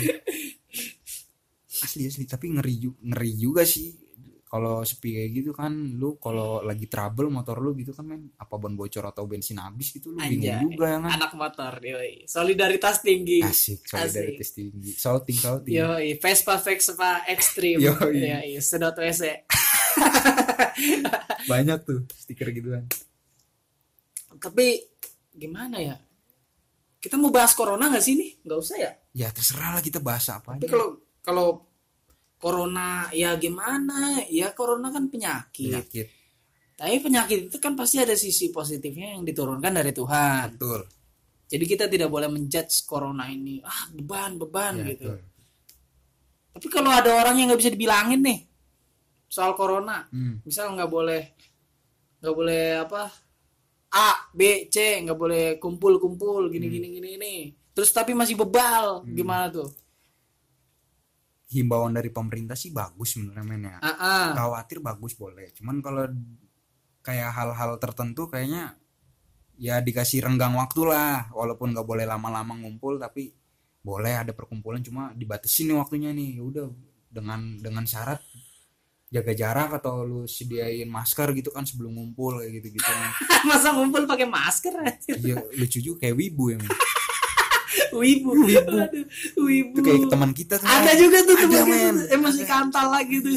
[1.83, 2.25] Asli asli.
[2.25, 4.06] Tapi ngeri ngeri juga sih
[4.47, 8.55] kalau sepi kayak gitu kan lu kalau lagi trouble motor lu gitu kan men apa
[8.63, 10.39] ban bocor atau bensin habis gitu lu Anjay.
[10.39, 12.23] bingung juga ya kan Anak motor, yoi.
[12.31, 13.43] Solidaritas tinggi.
[13.43, 17.83] asik solidaritas tinggi salting salting Yoi, Vespa Vespa Extreme.
[17.83, 18.23] Yoi.
[18.23, 19.51] Yoi, sedot WC.
[21.51, 22.85] banyak tuh stiker gituan
[24.37, 24.79] Tapi
[25.35, 25.97] gimana ya?
[27.03, 28.31] Kita mau bahas corona gak sih nih?
[28.47, 28.93] Gak usah ya?
[29.17, 31.47] ya terserah lah kita bahas apa Tapi kalau kalau
[32.37, 34.21] corona ya gimana?
[34.29, 35.73] Ya corona kan penyakit.
[35.73, 36.07] penyakit
[36.77, 40.61] Tapi penyakit itu kan pasti ada sisi positifnya yang diturunkan dari Tuhan.
[40.61, 40.85] betul
[41.47, 45.15] Jadi kita tidak boleh menjudge corona ini ah beban beban Ya, gitu.
[45.15, 45.19] betul.
[46.53, 48.41] Tapi kalau ada orang yang nggak bisa dibilangin nih
[49.27, 50.43] soal corona, Hmm.
[50.43, 51.23] misal nggak boleh
[52.21, 53.03] nggak boleh apa
[53.95, 56.75] A B C nggak boleh kumpul kumpul gini Hmm.
[56.77, 57.35] gini gini gini.
[57.73, 59.69] Terus tapi masih bebal gimana tuh?
[61.57, 63.79] Himbauan dari pemerintah sih bagus sebenarnya men ya.
[63.81, 64.27] Ah, ah.
[64.37, 65.51] khawatir bagus boleh.
[65.57, 66.05] Cuman kalau
[67.01, 68.77] kayak hal-hal tertentu kayaknya
[69.57, 71.33] ya dikasih renggang waktu lah.
[71.33, 73.33] Walaupun nggak boleh lama-lama ngumpul tapi
[73.81, 74.85] boleh ada perkumpulan.
[74.85, 76.39] Cuma dibatasi nih waktunya nih.
[76.39, 76.67] Ya udah
[77.09, 78.21] dengan dengan syarat
[79.07, 82.91] jaga jarak atau lu sediain masker gitu kan sebelum ngumpul kayak gitu gitu
[83.49, 84.75] Masa ngumpul pakai masker
[85.23, 86.59] iya lucu juga kayak wibu ya.
[87.99, 88.31] Wibu.
[88.33, 88.77] Wibu.
[88.77, 89.05] Aduh,
[89.45, 89.77] wibu.
[89.77, 90.99] Itu kayak teman kita tuh ada men.
[91.01, 92.51] juga tuh Ada, teman kita emosi Ada.
[92.51, 93.33] kantal lagi tuh.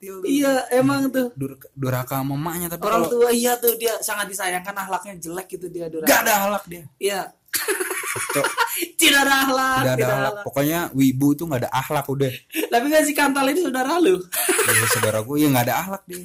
[0.00, 0.20] Tuh.
[0.24, 1.28] iya emang tuh.
[1.36, 5.46] Dur- durhaka sama emaknya tapi orang kalau tua iya tuh dia sangat disayangkan akhlaknya jelek
[5.54, 6.08] gitu dia durhaka.
[6.08, 6.84] Gak ada halak dia.
[6.96, 7.20] Iya.
[9.00, 10.44] Tidak ada akhlak tidak ada tidak akhlak.
[10.46, 12.32] pokoknya wibu tuh nggak ada akhlak udah.
[12.70, 14.16] Tapi kan si kantal ini saudara lu.
[14.20, 16.24] Ya, saudara gue ya nggak ada akhlak dia.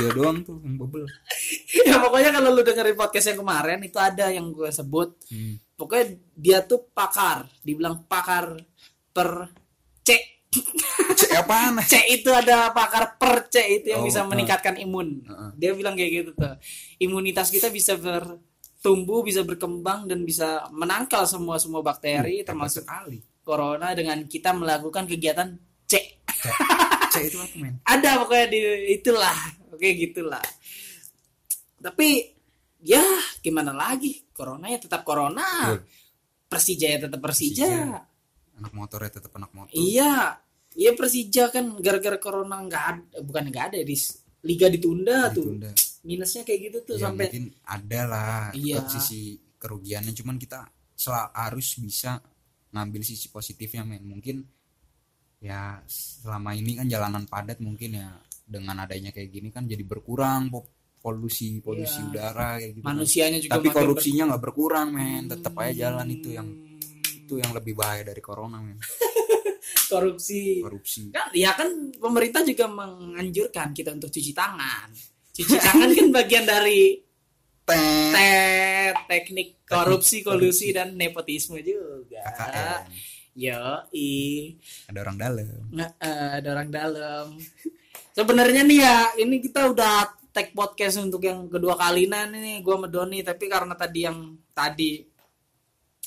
[0.00, 1.04] Dia doang tuh yang bebel.
[1.88, 5.12] Ya pokoknya kalau lu dengerin podcast yang kemarin itu ada yang gue sebut.
[5.28, 5.60] Hmm.
[5.82, 6.06] Pokoknya
[6.38, 8.54] dia tuh pakar dibilang pakar
[9.10, 9.50] per
[10.06, 10.14] C.
[11.18, 11.82] Cek apaan?
[11.90, 14.30] C itu ada pakar per C itu yang Oh, bisa uh.
[14.30, 15.26] meningkatkan imun.
[15.26, 15.50] Heeh.
[15.58, 16.54] dia bilang kayak gitu tuh.
[17.02, 23.18] Imunitas kita bisa bertumbuh bisa berkembang dan bisa menangkal semua semua bakteri termasuk sekali.
[23.42, 25.58] corona dengan kita melakukan kegiatan
[25.90, 25.98] C.
[26.22, 26.54] Cek,
[27.10, 27.74] cek itu apa men?
[27.82, 28.60] Ada pokoknya di
[28.94, 29.36] itulah
[29.74, 30.46] oke gitulah.
[31.82, 32.31] Tapi
[32.82, 33.02] ya
[33.38, 34.26] gimana lagi?
[34.34, 35.42] Corona ya tetap corona.
[35.72, 35.86] Betul.
[36.50, 38.58] Persija ya tetap Persija, Persija.
[38.60, 39.72] anak motor ya tetap anak motor.
[39.72, 40.36] Iya.
[40.72, 43.96] Iya Persija kan gara-gara corona nggak ada bukan nggak ada di
[44.42, 45.56] liga ditunda, tuh.
[45.56, 45.72] Ditunda.
[46.02, 48.82] minusnya kayak gitu tuh ya sampai mungkin ada lah Iya.
[48.90, 50.10] sisi kerugiannya.
[50.12, 50.66] Cuman kita
[50.98, 52.18] sel- harus bisa
[52.74, 54.02] ngambil sisi positifnya men.
[54.02, 54.42] Mungkin
[55.38, 58.10] ya selama ini kan jalanan padat mungkin ya.
[58.42, 60.50] Dengan adanya kayak gini kan jadi berkurang
[61.02, 62.08] polusi polusi Iya.
[62.08, 62.88] udara kayak gitu kan.
[62.94, 65.22] manusianya juga tapi korupsinya nggak berkurang men.
[65.26, 66.16] Tetap aja jalan Hmm.
[66.16, 66.48] itu yang
[67.02, 68.78] itu yang lebih bahaya dari corona men.
[68.78, 68.86] Ber-
[69.92, 70.62] korupsi.
[70.62, 71.10] Korupsi.
[71.10, 74.88] Kan ya kan pemerintah juga menganjurkan kita untuk cuci tangan.
[75.32, 77.02] Cuci tangan kan bagian dari
[77.62, 77.78] Tet.
[78.10, 78.30] te
[79.06, 82.22] teknik korupsi kolusi dan nepotisme juga.
[82.26, 82.82] KKN
[83.32, 84.10] yo i
[84.86, 85.62] ada orang dalam.
[85.70, 87.26] Nggak eh, ada orang dalam.
[88.12, 92.88] Sebenarnya nih ya ini kita udah tag podcast untuk yang kedua kalinya nih gua sama
[92.88, 93.20] Doni.
[93.20, 94.18] Tapi karena tadi yang
[94.50, 95.04] tadi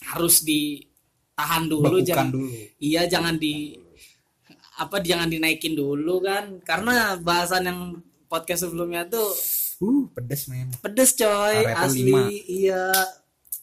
[0.06, 2.50] harus ditahan dulu Bakukan jangan dulu.
[2.78, 3.80] iya jangan di
[4.76, 6.60] apa jangan dinaikin dulu kan.
[6.62, 7.80] Karena bahasan yang
[8.26, 9.30] podcast sebelumnya tuh
[9.80, 10.74] uh pedes men.
[10.82, 12.10] Pedes coy asli.
[12.10, 12.22] lima.
[12.44, 12.84] iya.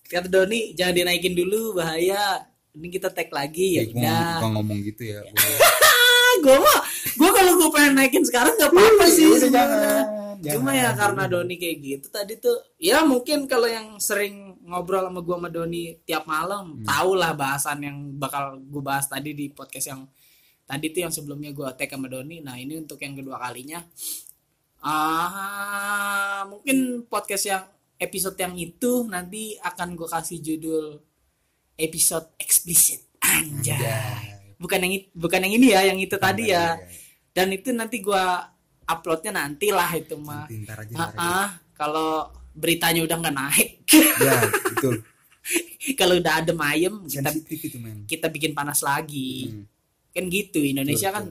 [0.04, 2.46] Kata Doni jangan dinaikin dulu bahaya.
[2.72, 4.48] Ini kita tag lagi ya Ya, udah.
[4.48, 5.20] ngomong gitu ya
[6.40, 6.78] gue mah
[7.12, 10.00] gue kalau gue pengen naikin sekarang nggak apa-apa sih Udah, sebenarnya
[10.42, 10.82] jangan, cuma jangan.
[10.82, 15.36] ya karena Doni kayak gitu tadi tuh ya mungkin kalau yang sering ngobrol sama gue
[15.36, 16.86] sama Doni tiap malam Hmm.
[16.86, 20.02] tau lah bahasan yang bakal gue bahas tadi di podcast yang
[20.62, 23.82] tadi tuh yang sebelumnya gue tag sama Doni nah ini untuk yang kedua kalinya
[24.82, 27.62] ah mungkin podcast yang
[27.96, 30.98] episode yang itu nanti akan gue kasih judul
[31.76, 34.31] episode eksplisit anjay Anjay.
[34.62, 36.78] Bukan yang bukan yang ini ya yang itu tadi ya.
[36.78, 36.86] iya.
[37.34, 38.46] dan itu nanti gua
[38.84, 40.46] uploadnya nanti lah itu mah
[41.16, 42.10] Ah, kalau
[42.52, 43.68] beritanya udah nggak naik.
[44.20, 44.38] Ya
[44.68, 45.02] betul.
[45.92, 48.06] Kalau udah adem ayem kita itu men.
[48.06, 49.50] kita bikin panas lagi.
[49.50, 49.66] Hmm.
[50.12, 51.24] kan gitu Indonesia Betul, kan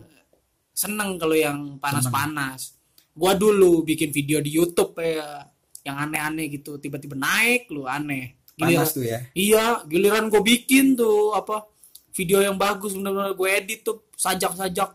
[0.73, 2.73] seneng kalau yang panas-panas
[3.13, 5.45] gua dulu bikin video di YouTube ya
[5.81, 8.41] yang aneh-aneh gitu tiba-tiba naik lu aneh.
[8.51, 9.19] Giliran- panas tuh ya?
[9.31, 11.70] Iya, giliran gue bikin tuh apa
[12.21, 14.93] video yang bagus bener-bener gue edit tuh sajak-sajak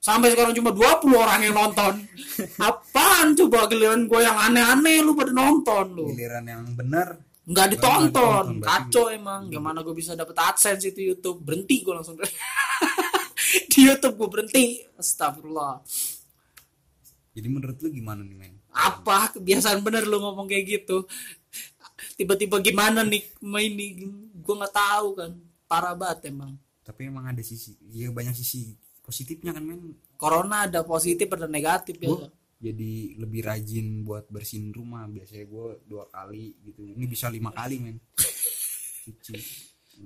[0.00, 1.94] sampai sekarang cuma 20 orang yang nonton.
[2.68, 6.04] Apaan coba giliran gue yang aneh-aneh lu pada nonton lu.
[6.12, 9.52] giliran yang benar Nggak ditonton, kacau emang.
[9.52, 11.44] Gimana gue bisa dapet AdSense itu YouTube?
[11.44, 12.16] Berhenti gue langsung.
[13.70, 14.80] Di YouTube gue berhenti.
[14.96, 15.84] Astagfirullah.
[17.34, 21.04] jadi menurut lu gimana nih men Apa kebiasaan bener lu ngomong kayak gitu?
[22.16, 24.08] Tiba-tiba gimana nih main ini?
[24.40, 25.36] Gue nggak tahu kan.
[25.66, 26.54] Parah banget emang.
[26.84, 29.96] tapi emang ada sisi ya banyak sisi positifnya kan men.
[30.20, 32.12] Corona ada positif ada negatif ya.
[32.12, 32.28] Gua
[32.60, 35.04] jadi lebih rajin buat bersihin rumah.
[35.04, 36.84] Biasanya gue dua kali gitu.
[36.88, 37.96] Ini bisa lima kali men.
[39.04, 39.36] Cuci.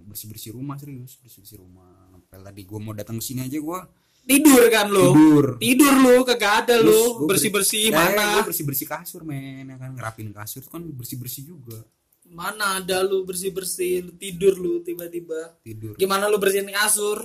[0.07, 1.19] Bersih bersih rumah serius.
[1.23, 2.11] Bersih bersih rumah.
[2.11, 3.81] Sampai tadi gue mau datang ke sini aja gue
[4.29, 5.09] Tidur kan lu?
[5.17, 5.47] tidur.
[5.57, 7.25] Tidur lu kagak ada lu.
[7.25, 8.43] Bersih-bersih mana?
[8.43, 9.67] gue bersih bersih kasur men.
[9.71, 11.81] Ya kan ngerapin kasur tuh kan bersih bersih juga
[12.29, 15.57] Mana ada lu bersih-bersih lu tidur lu tiba-tiba.
[15.65, 17.25] tidur Gimana lu bersihin kasur?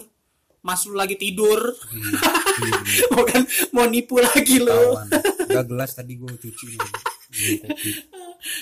[0.63, 1.59] Mas lu lagi tidur.
[1.91, 3.09] Iya, iya, bener.
[3.11, 3.41] mau kan
[3.75, 4.95] mau nipu lagi lu.
[5.51, 6.79] Gak gelas tadi gue cuci.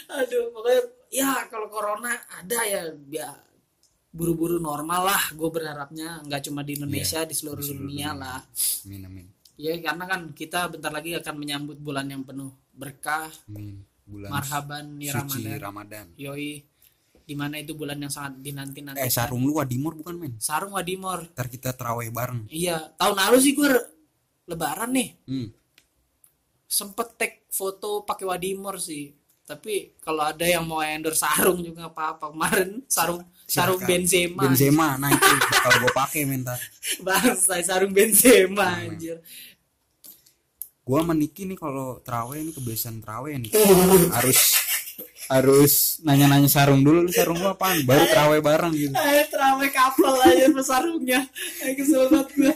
[0.10, 0.82] Aduh, pokoknya
[1.12, 2.82] ya kalau corona ada ya
[3.12, 3.30] ya
[4.12, 8.20] buru-buru normal lah gue berharapnya nggak cuma di Indonesia di seluruh, Iya, seluruh dunia, dunia.
[8.20, 8.39] lah
[8.84, 9.26] amin amin
[9.56, 14.86] ya karena kan kita bentar lagi akan menyambut bulan yang penuh berkah amin bulan marhaban
[14.99, 15.62] ya suci Ramadan.
[15.62, 16.06] Ramadan.
[16.18, 16.52] Yoi
[17.22, 20.34] di mana itu bulan yang sangat dinanti nanti eh sarung lu Wadimor bukan men?
[20.41, 22.49] Sarung wadimor ntar kita terawih bareng.
[22.52, 23.70] Iya tahun lalu sih gue
[24.49, 25.10] lebaran nih.
[25.28, 25.49] Hmm.
[26.72, 29.12] sempet tag foto pakai wadimor sih.
[29.43, 32.32] Tapi kalau ada yang mau endorse sarung juga apa-apa.
[32.32, 33.20] Kemarin sarung
[33.52, 33.99] sarung Silakan.
[33.99, 36.60] Benzema Benzema nah itu bakal gue pakai mentar
[37.06, 39.20] bangsa sarung Benzema anjir
[40.92, 43.52] gue meniki nih kalau terawih ini kebiasaan terawih nih.
[44.20, 44.39] Harus
[45.32, 47.88] harus nanya-nanya sarung dulu lu sarung lu apaan?
[47.88, 48.92] Baru terawih bareng gitu.
[48.92, 51.24] Ayo terawih kapal aja sama sarungnya.
[51.64, 52.54] Ayo kesel banget gue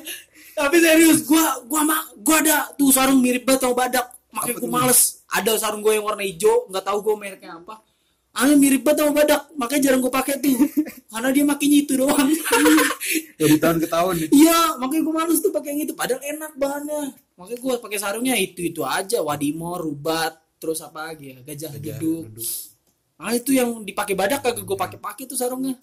[0.55, 4.11] Tapi serius gua gua mah gua ada tuh sarung mirip banget sama badak.
[4.35, 5.23] Makanya gua males.
[5.31, 7.79] Ada sarung gue yang warna hijau nggak tahu gue mereknya apa
[8.35, 10.55] Aneh mirip banget sama badak Makanya jarang gue pakai tuh
[11.11, 12.27] Karena dia makainya itu doang
[13.39, 16.51] dari tahun ke tahun nih Iya makanya gue males tuh pakai yang itu Padahal enak
[16.59, 22.35] bahannya Makanya gue pakai sarungnya itu-itu aja Wadimor, Rubat Terus apa lagi ya Gajah, duduk
[23.15, 25.79] Ah itu yang dipakai badak kagak gue pakai-pakai tuh sarungnya.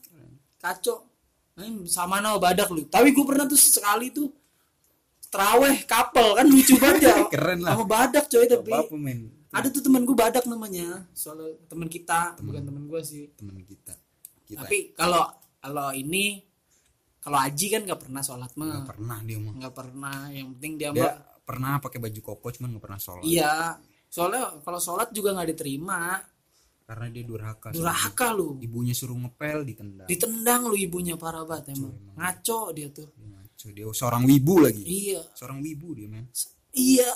[0.60, 1.08] Kacau.
[1.56, 2.84] Nah, sama nama badak lu.
[2.88, 4.28] Tapi gue pernah tuh sekali tuh
[5.32, 7.16] teraweh kapel kan lucu banget ya.
[7.32, 7.72] Keren lah.
[7.72, 8.72] Sama badak coy tapi.
[8.72, 11.04] apa apa Ada tuh temen gue badak namanya.
[11.12, 13.28] Soalnya temen kita, bukan temen gue sih.
[13.36, 13.92] teman kita
[14.42, 16.40] kita Tapi kalau kalau ini
[17.18, 18.88] kalau Aji kan nggak pernah sholat nggak mah.
[18.88, 20.18] pernah dia mah Nggak pernah.
[20.28, 23.76] Yang penting dia, dia mah pernah pakai baju koko cuman nggak pernah sholat iya.
[24.08, 26.16] Soalnya kalau sholat juga nggak diterima.
[26.82, 28.58] karena dia durhaka Durhaka lu.
[28.58, 31.94] ibunya suruh ngepel ditendang Ditendang lu ibunya parah banget emang.
[32.18, 33.08] Ngaco dia tuh.
[33.16, 33.66] Dia ngaco.
[33.68, 35.22] dia seorang wibu lagi Iya.
[35.32, 36.26] seorang wibu dia men
[36.74, 37.08] Iya.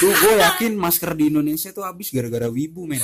[0.00, 3.00] Tuh gue yakin masker di Indonesia tuh habis gara-gara wibu men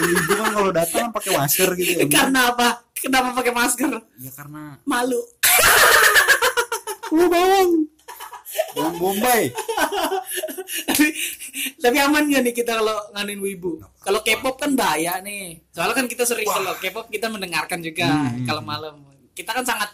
[0.00, 2.06] wibu kan kalau datang pakai masker gitu ya.
[2.10, 2.82] Karena apa?
[2.98, 3.90] Kenapa pakai masker?
[4.18, 5.20] ya karena Malu.
[7.14, 7.86] lu bawang
[8.74, 9.54] bawang bombay
[10.86, 11.06] tapi
[11.78, 13.78] tapi aman gak nih kita kalau nganin wibu?
[14.02, 15.62] Kalau K-pop kan bahaya nih.
[15.70, 18.08] Soalnya kan kita sering kalau K-pop kita mendengarkan juga
[18.48, 19.04] kalau malam.
[19.34, 19.90] Kita kan sangat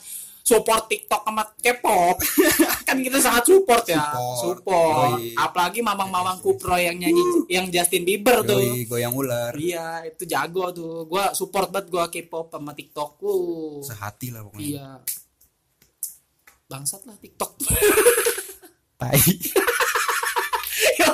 [0.51, 2.16] support TikTok sama K-pop.
[2.88, 4.03] kan kita sangat support ya.
[4.03, 4.38] Support.
[4.42, 5.18] Support.
[5.22, 5.38] Yoi.
[5.38, 8.59] Apalagi mamang-mamang kupro yang nyanyi yang Justin Bieber tuh.
[8.59, 11.07] Yoi, goyang ular Iya, itu jago tuh.
[11.07, 13.22] Gua support banget gua K-pop sama TikTok.
[13.22, 13.78] Uh.
[13.86, 14.88] sehati lah pokoknya Iya.
[16.66, 17.51] Bangsat lah TikTok.
[19.01, 19.16] tai
[21.01, 21.09] ya.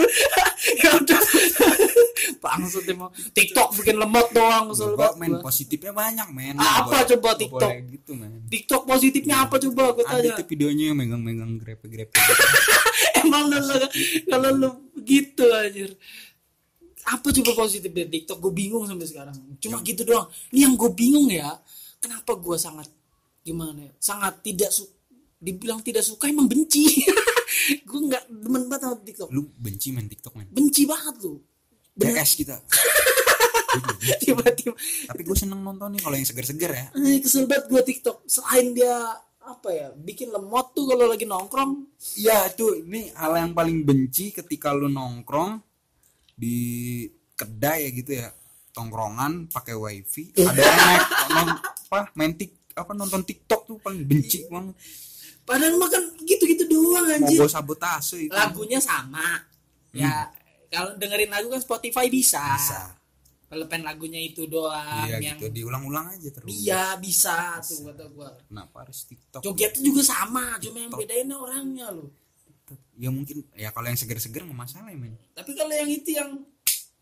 [2.43, 3.11] Bangsat emang.
[3.33, 5.43] TikTok bikin lemot doang gua banget men gua.
[5.43, 7.71] positifnya banyak men Apa Nggak coba nggak TikTok?
[7.91, 10.37] gitu men TikTok positifnya apa coba gue ada tanya.
[10.37, 12.13] tuh videonya yang megang-megang grepe-grepe
[13.21, 13.59] Emang lu
[14.27, 14.71] kalau lu
[15.03, 15.91] gitu anjir.
[17.05, 18.39] Apa coba positif dari TikTok?
[18.39, 19.35] Gue bingung sampai sekarang.
[19.59, 20.27] Cuma gitu doang.
[20.51, 21.55] Ini yang gue bingung ya.
[21.99, 22.87] Kenapa gue sangat
[23.41, 23.93] gimana ya?
[23.99, 24.87] Sangat tidak su
[25.37, 26.87] dibilang tidak suka emang benci.
[27.89, 29.29] gue nggak demen banget sama TikTok.
[29.33, 30.49] lu benci main TikTok men?
[30.53, 31.41] Benci banget lu.
[31.97, 32.57] CS kita.
[34.23, 34.73] Tiba-tiba.
[35.09, 36.87] Tapi gue seneng nonton nih kalau yang seger-seger ya.
[37.21, 38.25] Kesel banget gue TikTok.
[38.29, 41.87] Selain dia apa ya bikin lemot tuh kalau lagi nongkrong.
[42.19, 45.61] Iya tuh ini hal yang paling benci ketika lu nongkrong
[46.37, 46.57] di
[47.37, 48.29] kedai ya gitu ya.
[48.77, 50.37] Tongkrongan pakai wifi.
[50.37, 51.05] Ada yang naik
[51.87, 54.77] apa main tik apa nonton TikTok tuh paling benci banget
[55.47, 58.35] padahal mah kan gitu-gitu doang mau anjir gue sabotase itu.
[58.35, 59.47] Lagunya sama.
[59.95, 60.29] Ya
[60.69, 62.99] kalau dengerin lagu kan Spotify bisa, bisa.
[63.47, 65.55] Kalau pengen lagunya itu doang iya yang gitu.
[65.55, 66.51] Diulang-ulang aja terus.
[66.51, 68.35] Iya bisa tuh kata gua.
[68.43, 69.41] Kenapa harus TikTok?
[69.47, 72.11] Jogetnya juga sama cuma yang bedainnya orangnya loh.
[72.99, 73.47] Ya mungkin.
[73.55, 75.15] Ya kalau yang seger-seger nggak masalah ya men.
[75.31, 76.43] Tapi kalau yang itu yang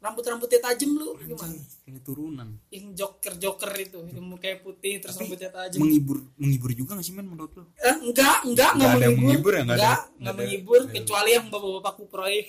[0.04, 5.80] rambut-rambutnya tajam lu gimana kayak turunan yang joker-joker itu yang mukanya putih terus rambutnya tajam
[5.80, 9.16] menghibur menghibur juga nggak sih men menurut lu Eh, enggak, enggak, enggak Nggak ada yang
[9.16, 9.24] menghibur.
[9.24, 9.62] menghibur ya?
[9.62, 10.96] Enggak, nggak enggak ada- menghibur nggak ada.
[10.98, 12.36] kecuali yang bapak-bapak kuproy.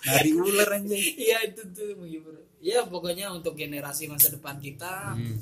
[0.00, 2.34] dari ular aja Iya, itu tuh menghibur.
[2.58, 5.36] Ya, pokoknya untuk generasi masa depan kita Hmm.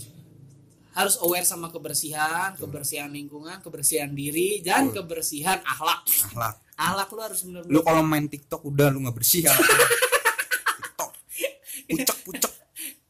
[0.92, 6.02] harus aware sama kebersihan, kebersihan lingkungan, kebersihan diri dan kebersihan akhlak.
[6.24, 9.90] akhlak Akhlak lu harus benar-benar lu kalau main TikTok udah lu nggak bersih ya TikTok
[11.86, 12.52] pucek pucek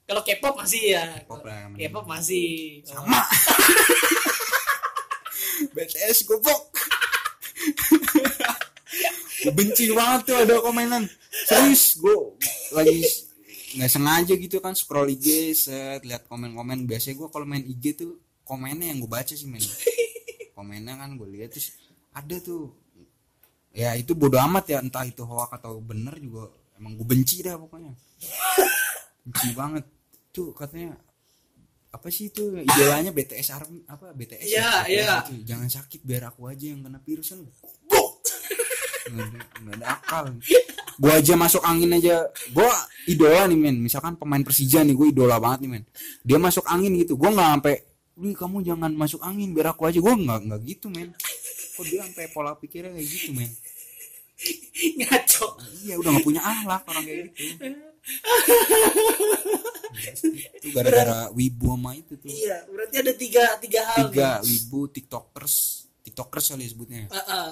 [0.06, 1.02] Kalau K-pop masih ya.
[1.26, 2.78] K-pop lah, yang K-pop masih.
[2.86, 3.26] sama.
[5.74, 6.62] BTS goblok.
[9.42, 11.10] Gua benci banget tuh ada komenan
[11.48, 12.16] serius gue
[12.72, 13.04] lagi
[13.76, 16.88] nggak sengaja gitu kan scroll IG set lihat komen-komen.
[16.88, 18.16] Biasanya gue kalau main IG tuh
[18.46, 19.60] komennya yang gue baca sih men.
[20.56, 21.76] Komennya kan gue lihat terus
[22.14, 22.72] ada tuh.
[23.76, 27.56] Ya itu bodo amat ya entah itu hoax atau bener juga emang gue benci dah
[27.56, 27.92] pokoknya.
[29.22, 29.84] Benci banget.
[30.30, 30.94] Tuh katanya
[31.88, 33.10] apa sih itu idolanya?
[33.10, 34.12] BTS Army apa?
[34.12, 35.14] BTS Iya, BTS iya.
[35.24, 35.34] itu.
[35.44, 37.40] jangan sakit biar aku aja yang kena virus kan.
[39.06, 40.24] Nggak ada- akal.
[40.96, 42.24] Gua aja masuk angin aja.
[42.50, 42.68] Gua
[43.06, 43.76] idola nih men.
[43.78, 45.84] Misalkan pemain Persija nih gue idola banget nih men.
[46.24, 47.14] Dia masuk angin gitu.
[47.16, 47.76] Gua nggak sampai
[48.16, 50.00] Wih kamu jangan masuk angin biar aku aja.
[50.00, 51.12] Gua nggak nggak gitu men.
[51.76, 53.52] Kok dia sampai pola pikirnya kayak gitu men
[55.00, 55.46] ngaco.
[55.84, 57.66] iya udah nggak punya akhlak orang kayak gitu.
[60.60, 62.28] Itu gara-gara wibu sama itu tuh.
[62.28, 65.88] Iya berarti ada tiga tiga hal tiga wibu tiktokers.
[66.04, 67.08] Tiktokers kali sebutnya.
[67.08, 67.10] Nih.
[67.10, 67.48] Heeh.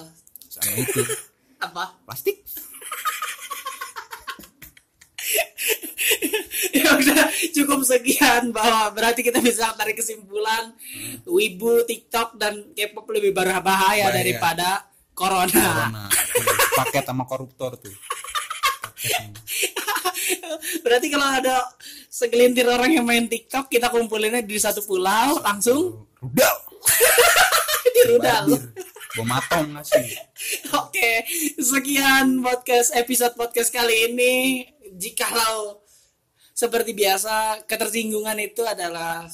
[0.47, 1.01] sama itu.
[1.65, 1.83] Apa?
[2.05, 2.39] Plastik.
[6.75, 7.23] Ya udah
[7.55, 10.71] cukup sekian bahwa berarti kita bisa tarik kesimpulan.
[11.25, 14.13] Wibu TikTok dan K-pop lebih berbahaya Bahaya.
[14.13, 14.85] daripada
[15.17, 15.49] corona.
[15.49, 16.05] corona
[16.75, 17.95] paket sama koruptor tuh
[20.83, 21.55] berarti kalau ada
[22.09, 26.57] segelintir orang yang main TikTok kita kumpulinnya di satu pulau langsung rudal
[27.95, 28.43] di rudal.
[28.51, 28.61] Badir.
[29.15, 30.07] bom atom nggak sih
[30.75, 31.23] Oke,
[31.59, 34.63] sekian podcast episode podcast kali ini.
[34.95, 35.83] Jikalau
[36.55, 39.27] seperti biasa ketersinggungan itu adalah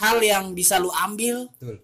[0.00, 1.76] hal yang bisa lu ambil betul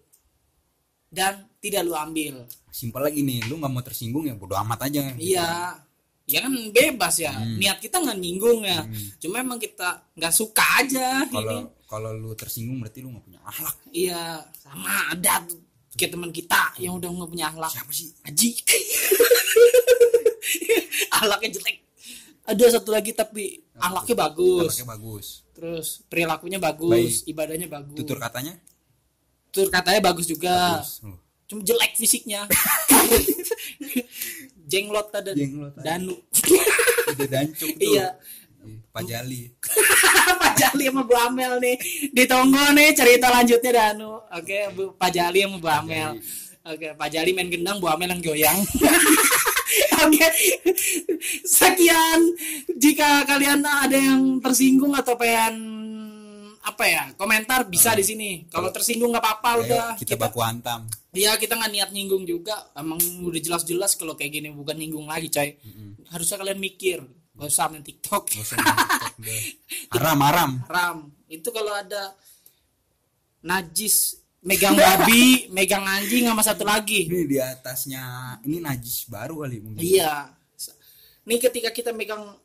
[1.12, 2.48] dan tidak lu ambil.
[2.74, 5.78] Simpel lagi nih lu nggak mau tersinggung ya bodo amat aja Iya,
[6.26, 7.30] ya kan bebas ya.
[7.54, 8.82] Niat kita nggak nyinggung ya.
[9.16, 13.76] Cuma emang kita nggak suka aja kalau kalau lu tersinggung berarti lu nggak punya akhlak
[13.88, 15.62] Iya, sama ada tuh
[15.94, 17.70] kayak teman kita yang udah nggak punya akhlak.
[17.70, 18.50] siapa sih Aji.
[21.14, 21.76] Akhlaknya jelek.
[22.44, 24.68] Ada satu lagi tapi akhlaknya bagus.
[24.68, 27.94] Akhlaknya bagus Terus perilakunya bagus, ibadahnya bagus.
[27.94, 28.58] tutur katanya
[29.48, 30.82] Tutur katanya bagus juga.
[30.82, 30.98] bagus.
[31.00, 31.14] Oh,
[31.54, 32.50] Cuma jelek fisiknya.
[34.70, 35.70] Jenglot ada Jenglot.
[35.78, 36.18] Danu.
[37.14, 37.94] udah dancuk tuh.
[37.94, 38.18] Iya.
[38.66, 39.54] Ih, Pak Jali.
[40.42, 41.76] Pak Jali sama Bu Amel nih.
[42.10, 44.18] Ditunggu nih cerita lanjutnya Danu.
[44.34, 46.18] Oke Bu Pak Jali sama Bu Amel.
[46.66, 48.58] Oke Pak Jali main gendang Bu Amel yang goyang.
[50.02, 50.26] Oke.
[51.46, 52.20] Sekian.
[52.74, 55.54] Jika kalian ada yang tersinggung atau pengen
[56.66, 58.30] apa ya komentar bisa di sini.
[58.50, 59.88] Kalau tersinggung nggak apa-apa Ayo, udah.
[59.94, 62.74] kita baku hantam Iya kita nggak niat nyinggung juga.
[62.74, 65.54] Emang udah jelas-jelas kalau kayak gini bukan nyinggung lagi coy.
[66.10, 66.98] Harusnya kalian mikir
[67.34, 68.30] gak usah main TikTok.
[68.34, 69.14] Nggak usah main TikTok
[69.94, 70.50] haram haram.
[70.66, 70.98] Ram
[71.30, 72.14] itu kalau ada
[73.44, 77.06] najis megang babi megang anjing sama satu lagi.
[77.06, 79.82] Ini di atasnya ini najis baru kali mungkin.
[79.82, 80.34] Iya.
[81.24, 82.36] Nih ketika kita megang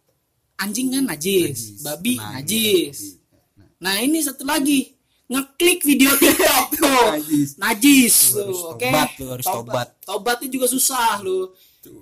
[0.60, 3.20] anjing kan najis, babi Nah, najis.
[3.20, 3.60] Babi.
[3.60, 4.99] Nah, nah ini satu lagi
[5.30, 7.50] ngeklik video TikTok tuh Najis.
[7.62, 9.88] najis Lu oke tobat, lu harus tobat.
[10.02, 11.54] tobatnya juga susah lu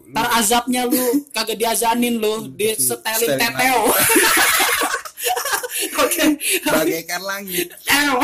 [0.10, 0.98] Ntar azabnya lu
[1.30, 3.82] kagak diazanin lu, disetelin Setelin teteo.
[6.02, 6.26] Oke.
[6.66, 7.70] bagaikan langit.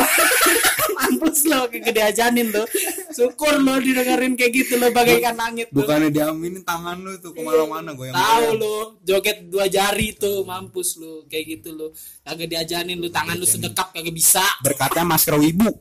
[0.98, 2.66] Mampus lo kagak diajanin lu.
[3.14, 5.86] Syukur lo didengerin kayak gitu lo bagaikan langit tuh.
[5.86, 10.98] bukannya diaminin tangan lu tuh ke mana-mana goyang Tahu lu, joget dua jari tuh, mampus
[10.98, 11.88] lu kayak gitu lu.
[12.26, 14.44] Kagak diajanin lu, tangan lu sedekap kagak bisa.
[14.66, 15.70] berkatnya masker wibu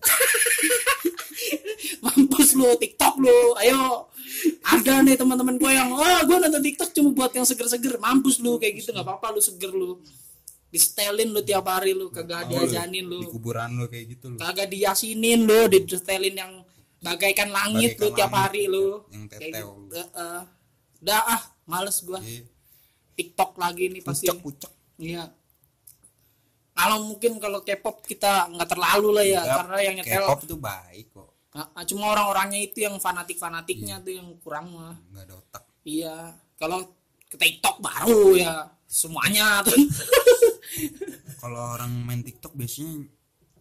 [2.05, 4.11] mampus lu TikTok lu ayo.
[4.62, 7.99] Ada nih teman-teman gue yang oh gue nonton TikTok cuma buat yang seger-seger.
[8.03, 10.03] Mampus lu kayak gitu nggak apa-apa lu seger lu
[10.72, 14.72] distelin lu tiap hari lu kagak diajanin di lu kuburan lu kayak gitu lu kagak
[14.72, 16.64] diyasinin lu distelin yang
[17.03, 19.68] bagaikan langit Bagaikan lu tiap langit, hari lu yang Kayak gitu.
[19.92, 20.40] Heeh.
[21.03, 22.46] udah ah males gua Iya.
[23.12, 25.26] TikTok lagi nih pasti pucek pucek iya
[26.72, 31.07] kalau mungkin kalau K-pop kita nggak terlalu lah ya karena yang nyetel K-pop tuh baik
[31.11, 34.96] kok Nah, cuma orang-orangnya itu yang fanatik-fanatiknya tuh yang kurang mah.
[35.05, 36.32] nggak ada otak Iya.
[36.57, 36.80] Kalau
[37.28, 39.76] ke TikTok baru ya semuanya tuh.
[41.36, 43.05] kalau orang main TikTok biasanya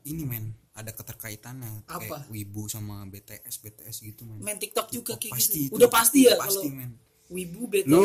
[0.04, 2.00] ini men ada keterkaitannya Apa?
[2.00, 5.76] kayak wibu sama BTS BTS gitu men Main TikTok juga kayak pasti gitu.
[5.76, 5.76] itu.
[5.76, 6.92] Udah pasti ya pasti kalau men
[7.32, 8.04] Wibu BTS lu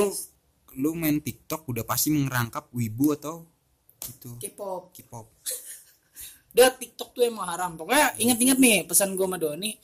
[0.76, 3.46] lu main TikTok udah pasti merangkap wibu atau
[4.06, 4.92] itu K-pop.
[4.94, 5.26] K-pop
[6.56, 7.76] Udah TikTok tuh emang haram.
[7.76, 9.76] Pokoknya ingat-ingat nih pesan gua sama Doni.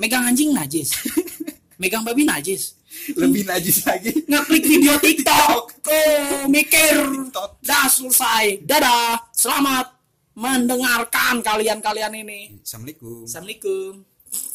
[0.00, 0.96] Megang anjing najis.
[1.80, 2.80] Megang babi najis.
[3.14, 5.84] lebih najis lagi Ngeklik video TikTok.
[5.84, 6.96] Tuh mikir.
[7.12, 7.60] TikTok.
[7.60, 8.64] Dah selesai.
[8.64, 9.20] Dadah.
[9.36, 9.99] Selamat
[10.40, 12.64] mendengarkan kalian-kalian ini.
[12.64, 14.09] Assalamualaikum Assalamualaikum.